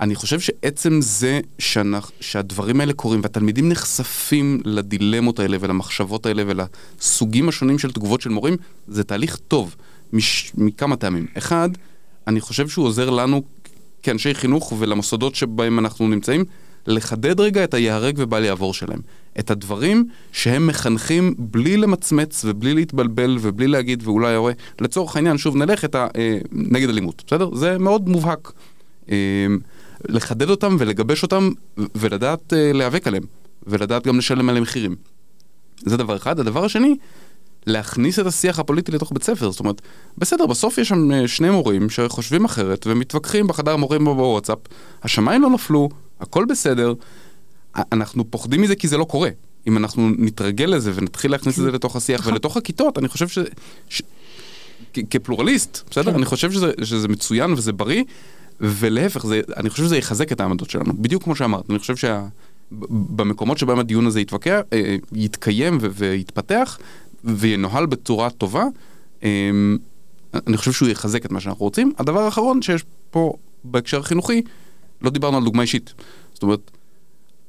[0.01, 7.49] אני חושב שעצם זה שאנחנו, שהדברים האלה קורים והתלמידים נחשפים לדילמות האלה ולמחשבות האלה ולסוגים
[7.49, 9.75] השונים של תגובות של מורים, זה תהליך טוב
[10.13, 11.27] מש, מכמה טעמים.
[11.37, 11.69] אחד,
[12.27, 13.43] אני חושב שהוא עוזר לנו
[14.03, 16.45] כאנשי חינוך ולמוסדות שבהם אנחנו נמצאים,
[16.87, 18.99] לחדד רגע את היהרג ובל יעבור שלהם.
[19.39, 25.55] את הדברים שהם מחנכים בלי למצמץ ובלי להתבלבל ובלי להגיד ואולי הורה, לצורך העניין, שוב
[25.55, 26.07] נלך את ה...
[26.17, 27.55] אה, נגד אלימות, בסדר?
[27.55, 28.51] זה מאוד מובהק.
[29.11, 29.15] אה,
[30.05, 31.49] לחדד אותם ולגבש אותם
[31.95, 33.23] ולדעת uh, להיאבק עליהם,
[33.67, 34.95] ולדעת גם לשלם עליהם מחירים.
[35.85, 36.39] זה דבר אחד.
[36.39, 36.95] הדבר השני,
[37.65, 39.51] להכניס את השיח הפוליטי לתוך בית ספר.
[39.51, 39.81] זאת אומרת,
[40.17, 44.59] בסדר, בסוף יש שם uh, שני מורים שחושבים אחרת ומתווכחים בחדר המורים בוואטסאפ,
[45.03, 45.89] השמיים לא נפלו,
[46.19, 46.93] הכל בסדר.
[47.91, 49.29] אנחנו פוחדים מזה כי זה לא קורה.
[49.67, 52.33] אם אנחנו נתרגל לזה ונתחיל להכניס את זה לתוך השיח נכון.
[52.33, 53.39] ולתוך הכיתות, אני חושב ש...
[53.89, 54.01] ש...
[55.09, 56.11] כפלורליסט, בסדר?
[56.11, 56.17] כן.
[56.17, 58.03] אני חושב שזה, שזה מצוין וזה בריא,
[58.61, 61.95] ולהפך, זה, אני חושב שזה יחזק את העמדות שלנו, בדיוק כמו שאמרת, אני חושב
[62.71, 66.77] שבמקומות שבהם הדיון הזה יתווכח, אה, יתקיים ו- ויתפתח
[67.23, 68.65] וינוהל בצורה טובה,
[69.23, 69.49] אה,
[70.47, 71.93] אני חושב שהוא יחזק את מה שאנחנו רוצים.
[71.97, 73.33] הדבר האחרון שיש פה
[73.63, 74.41] בהקשר החינוכי,
[75.01, 75.93] לא דיברנו על דוגמה אישית.
[76.33, 76.71] זאת אומרת,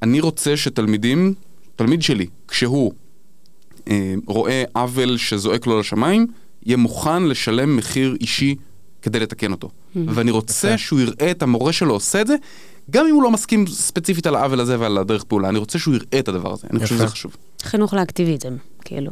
[0.02, 1.34] אני רוצה שתלמידים,
[1.76, 2.92] תלמיד שלי, כשהוא
[3.88, 6.26] אה, רואה עוול שזועק לו לשמיים,
[6.66, 8.54] יהיה מוכן לשלם מחיר אישי
[9.02, 9.70] כדי לתקן אותו.
[9.96, 12.36] ואני רוצה שהוא יראה את המורה שלו עושה את זה,
[12.90, 15.94] גם אם הוא לא מסכים ספציפית על העוול הזה ועל הדרך פעולה, אני רוצה שהוא
[15.94, 17.36] יראה את הדבר הזה, אני חושב שזה חשוב.
[17.62, 19.10] חינוך לאקטיביזם, כאילו.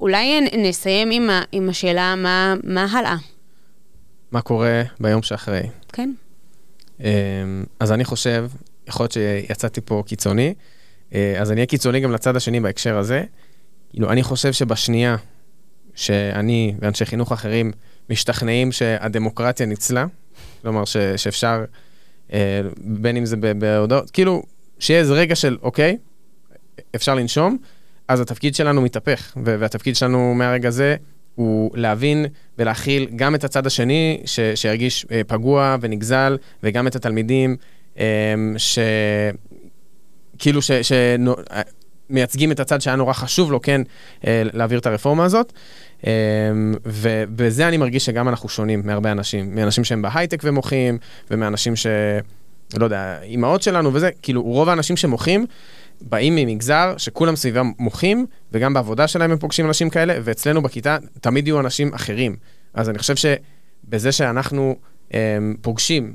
[0.00, 3.16] אולי נסיים עם, ה, עם השאלה מה, מה הלאה.
[4.32, 5.62] מה קורה ביום שאחרי.
[5.92, 6.12] כן.
[7.00, 7.06] אמ,
[7.80, 8.48] אז אני חושב,
[8.88, 10.54] יכול להיות שיצאתי פה קיצוני,
[11.14, 13.24] אה, אז אני אהיה קיצוני גם לצד השני בהקשר הזה.
[13.90, 15.16] כאילו, אני חושב שבשנייה
[15.94, 17.72] שאני ואנשי חינוך אחרים
[18.10, 20.06] משתכנעים שהדמוקרטיה ניצלה,
[20.62, 21.64] כלומר ש, שאפשר,
[22.32, 24.42] אה, בין אם זה בהודעות, כאילו,
[24.78, 25.96] שיהיה איזה רגע של, אוקיי,
[26.94, 27.58] אפשר לנשום,
[28.08, 30.96] אז התפקיד שלנו מתהפך, והתפקיד שלנו מהרגע הזה
[31.34, 32.26] הוא להבין
[32.58, 37.56] ולהכיל גם את הצד השני ש, שירגיש אה, פגוע ונגזל, וגם את התלמידים
[37.98, 38.04] אה,
[38.56, 38.78] ש...
[40.38, 40.72] כאילו ש...
[40.72, 40.92] ש...
[42.10, 43.82] מייצגים את הצד שהיה נורא חשוב לו, כן,
[44.26, 45.52] אה, להעביר את הרפורמה הזאת.
[46.06, 46.10] אמ,
[46.84, 50.98] ובזה אני מרגיש שגם אנחנו שונים מהרבה אנשים, מאנשים שהם בהייטק ומוחים,
[51.30, 51.86] ומאנשים ש...
[52.76, 55.46] לא יודע, אימהות שלנו וזה, כאילו רוב האנשים שמוחים
[56.00, 61.46] באים ממגזר שכולם סביבם מוחים, וגם בעבודה שלהם הם פוגשים אנשים כאלה, ואצלנו בכיתה תמיד
[61.46, 62.36] יהיו אנשים אחרים.
[62.74, 64.76] אז אני חושב שבזה שאנחנו
[65.14, 65.18] אמ,
[65.60, 66.14] פוגשים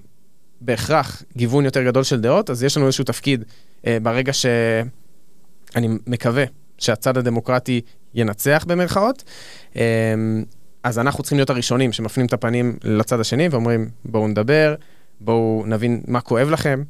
[0.62, 3.44] בהכרח גיוון יותר גדול של דעות, אז יש לנו איזשהו תפקיד
[3.88, 6.44] אה, ברגע שאני מקווה
[6.84, 7.82] שהצד הדמוקרטי
[8.16, 9.24] ינצח במרכאות,
[9.76, 9.82] אמ,
[10.84, 14.76] אז אנחנו צריכים להיות הראשונים שמפנים את הפנים לצד השני ואומרים, בואו נדבר,
[15.22, 16.84] בואו נבין מה כואב לכם,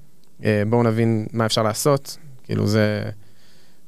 [0.43, 3.03] אה, בואו נבין מה אפשר לעשות, כאילו זה,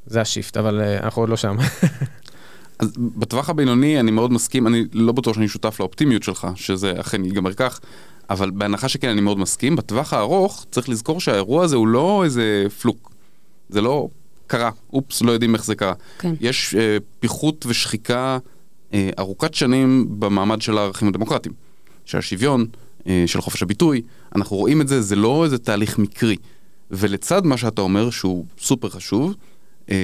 [0.05, 1.57] זה השיפט, אבל אה, אנחנו עוד לא שם.
[2.79, 7.25] אז בטווח הבינוני אני מאוד מסכים, אני לא בטוח שאני שותף לאופטימיות שלך, שזה אכן
[7.25, 7.79] ייגמר כך,
[8.29, 12.65] אבל בהנחה שכן אני מאוד מסכים, בטווח הארוך צריך לזכור שהאירוע הזה הוא לא איזה
[12.81, 13.11] פלוק.
[13.69, 14.07] זה לא
[14.47, 15.93] קרה, אופס, לא יודעים איך זה קרה.
[16.19, 16.33] כן.
[16.41, 18.37] יש אה, פיחות ושחיקה
[18.93, 21.55] אה, ארוכת שנים במעמד של הערכים הדמוקרטיים.
[22.05, 22.65] של השוויון,
[23.07, 24.01] אה, של חופש הביטוי,
[24.35, 26.35] אנחנו רואים את זה, זה לא איזה תהליך מקרי.
[26.91, 29.35] ולצד מה שאתה אומר, שהוא סופר חשוב,
[29.89, 29.95] אה,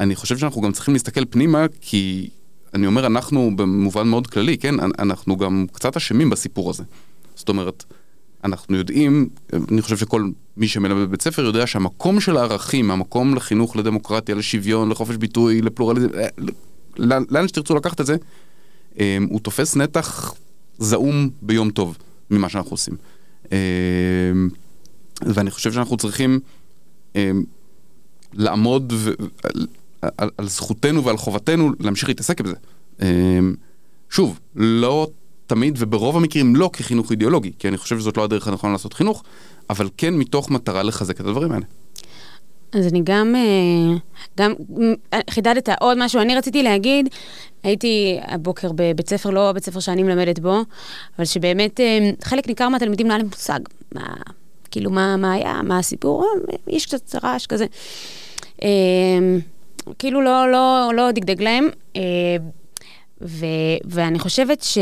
[0.00, 2.28] אני חושב שאנחנו גם צריכים להסתכל פנימה, כי
[2.74, 4.74] אני אומר אנחנו במובן מאוד כללי, כן?
[4.98, 6.84] אנחנו גם קצת אשמים בסיפור הזה.
[7.34, 7.84] זאת אומרת,
[8.46, 9.28] אנחנו יודעים,
[9.70, 14.90] אני חושב שכל מי שמלמד בבית ספר יודע שהמקום של הערכים, המקום לחינוך, לדמוקרטיה, לשוויון,
[14.90, 16.28] לחופש ביטוי, לפלורליזם, אה,
[17.30, 18.16] לאן, שתרצו לקחת את זה,
[19.00, 20.34] אה, הוא תופס נתח
[20.78, 21.98] זעום ביום טוב
[22.30, 22.94] ממה שאנחנו עושים.
[23.52, 23.58] אה,
[25.22, 26.40] ואני חושב שאנחנו צריכים
[28.32, 29.10] לעמוד ו...
[30.18, 32.54] על, על זכותנו ועל חובתנו להמשיך להתעסק בזה.
[34.10, 35.10] שוב, לא
[35.46, 39.22] תמיד וברוב המקרים לא כחינוך אידיאולוגי, כי אני חושב שזאת לא הדרך הנכונה לעשות חינוך,
[39.70, 41.64] אבל כן מתוך מטרה לחזק את הדברים האלה.
[42.72, 43.98] אז אני גם, אה,
[44.38, 44.52] גם
[45.30, 47.08] חידדת עוד משהו, אני רציתי להגיד,
[47.62, 50.60] הייתי הבוקר בבית ספר, לא בית ספר שאני מלמדת בו,
[51.16, 53.60] אבל שבאמת אה, חלק ניכר מהתלמידים לא היה להם מושג,
[53.94, 54.06] מה,
[54.70, 57.66] כאילו מה, מה היה, מה הסיפור, אה, יש קצת רעש כזה.
[59.98, 61.68] כאילו לא, לא, לא דגדג להם.
[63.22, 63.46] ו,
[63.84, 64.78] ואני חושבת ש...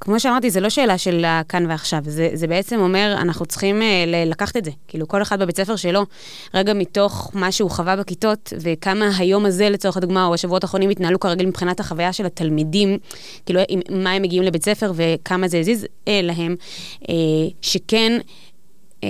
[0.00, 4.04] כמו שאמרתי, זה לא שאלה של כאן ועכשיו, זה, זה בעצם אומר, אנחנו צריכים אה,
[4.26, 4.70] לקחת את זה.
[4.88, 6.04] כאילו, כל אחד בבית ספר שלו,
[6.54, 11.20] רגע מתוך מה שהוא חווה בכיתות, וכמה היום הזה, לצורך הדוגמה, או השבועות האחרונים התנהלו
[11.20, 12.98] כרגיל מבחינת החוויה של התלמידים,
[13.46, 16.56] כאילו, עם מה הם מגיעים לבית ספר וכמה זה הזיז אה, להם,
[17.08, 17.14] אה,
[17.62, 18.18] שכן
[19.04, 19.08] אה,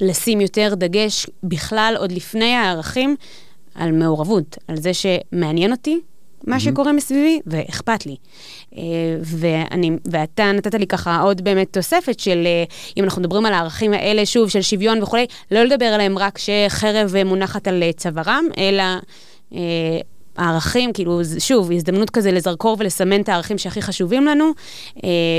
[0.00, 3.16] לשים יותר דגש בכלל, עוד לפני הערכים,
[3.74, 6.00] על מעורבות, על זה שמעניין אותי,
[6.46, 8.16] מה שקורה מסביבי, ואכפת לי.
[8.76, 8.82] אה,
[9.22, 12.64] ואני, ואתה נתת לי ככה עוד באמת תוספת של, אה,
[12.96, 17.14] אם אנחנו מדברים על הערכים האלה, שוב, של שוויון וכולי, לא לדבר עליהם רק שחרב
[17.24, 18.84] מונחת על אה, צווארם, אלא...
[20.36, 24.50] הערכים, כאילו, שוב, הזדמנות כזה לזרקור ולסמן את הערכים שהכי חשובים לנו,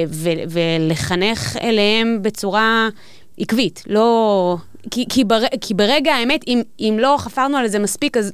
[0.07, 2.89] ו- ולחנך אליהם בצורה
[3.37, 4.57] עקבית, לא...
[4.91, 8.31] כי, כי, בר, כי ברגע האמת, אם, אם לא חפרנו על זה מספיק, אז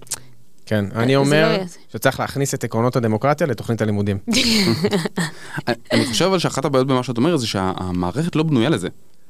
[0.72, 1.64] כן, אני אומר לא
[1.94, 4.18] שצריך להכניס את עקרונות הדמוקרטיה לתוכנית הלימודים.
[5.92, 8.88] אני חושב אבל שאחת הבעיות במה שאת אומרת זה שהמערכת לא בנויה לזה.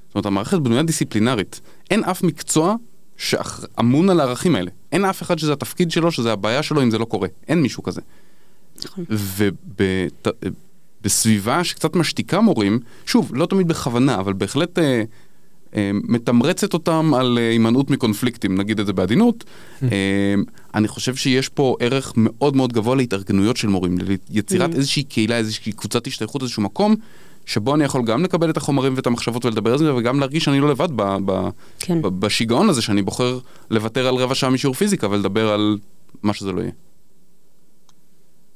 [0.07, 1.61] זאת אומרת, המערכת בנויה דיסציפלינרית.
[1.91, 2.75] אין אף מקצוע
[3.17, 4.71] שאמון על הערכים האלה.
[4.91, 7.27] אין אף אחד שזה התפקיד שלו, שזה הבעיה שלו אם זה לא קורה.
[7.47, 8.01] אין מישהו כזה.
[8.85, 9.05] נכון.
[11.01, 14.79] ובסביבה שקצת משתיקה מורים, שוב, לא תמיד בכוונה, אבל בהחלט...
[15.75, 19.43] אה, מתמרצת אותם על אה, הימנעות מקונפליקטים, נגיד את זה בעדינות.
[19.83, 19.87] אה,
[20.75, 23.97] אני חושב שיש פה ערך מאוד מאוד גבוה להתארגנויות של מורים,
[24.29, 26.95] ליצירת איזושהי קהילה, איזושהי קבוצת השתייכות, איזשהו מקום.
[27.45, 30.59] שבו אני יכול גם לקבל את החומרים ואת המחשבות ולדבר על זה, וגם להרגיש שאני
[30.59, 31.49] לא לבד ב- ב-
[31.79, 32.01] כן.
[32.01, 35.77] ב- בשיגעון הזה, שאני בוחר לוותר על רבע שעה משיעור פיזיקה ולדבר על
[36.23, 36.71] מה שזה לא יהיה.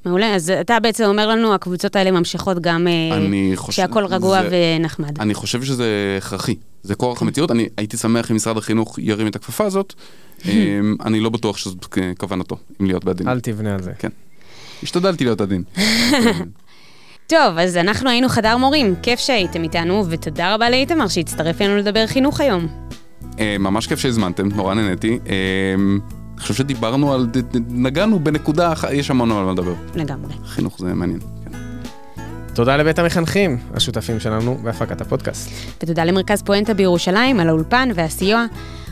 [0.06, 2.88] מעולה, אז אתה בעצם אומר לנו, הקבוצות האלה ממשיכות גם
[3.68, 5.22] כשהכול רגוע זה, ונחמד.
[5.22, 6.56] אני חושב שזה הכרחי.
[6.84, 9.93] זה כורח המציאות, אני הייתי שמח אם משרד החינוך ירים את הכפפה הזאת,
[10.45, 11.86] אמ, אני לא בטוח שזאת
[12.18, 13.28] כוונתו, אם להיות בעדין.
[13.28, 13.91] אל תבנה על זה.
[13.99, 14.10] כן.
[14.84, 15.64] השתדלתי להיות עדין.
[17.28, 22.08] טוב, אז אנחנו היינו חדר מורים, כיף שהייתם איתנו, ותודה רבה לאיתמר שהצטרף אלינו לדבר
[22.08, 22.68] חינוך היום.
[23.39, 25.20] אה, ממש כיף שהזמנתם, נורא נהניתי.
[26.36, 27.27] אני חושב שדיברנו על,
[27.69, 29.73] נגענו בנקודה, יש המון על מה לדבר.
[29.95, 30.33] לגמרי.
[30.45, 31.19] חינוך זה מעניין.
[32.53, 35.49] תודה לבית המחנכים, השותפים שלנו בהפקת הפודקאסט.
[35.83, 38.45] ותודה למרכז פואנטה בירושלים על האולפן והסיוע.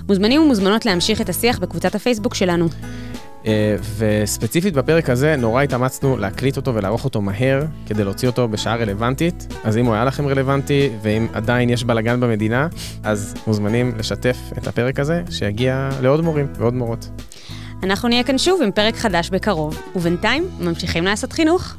[0.07, 2.67] מוזמנים ומוזמנות להמשיך את השיח בקבוצת הפייסבוק שלנו.
[3.43, 3.45] Uh,
[3.97, 9.47] וספציפית בפרק הזה נורא התאמצנו להקליט אותו ולערוך אותו מהר כדי להוציא אותו בשעה רלוונטית.
[9.63, 12.67] אז אם הוא היה לכם רלוונטי ואם עדיין יש בלאגן במדינה,
[13.03, 17.09] אז מוזמנים לשתף את הפרק הזה שיגיע לעוד מורים ועוד מורות.
[17.83, 21.75] אנחנו נהיה כאן שוב עם פרק חדש בקרוב, ובינתיים ממשיכים לעשות חינוך.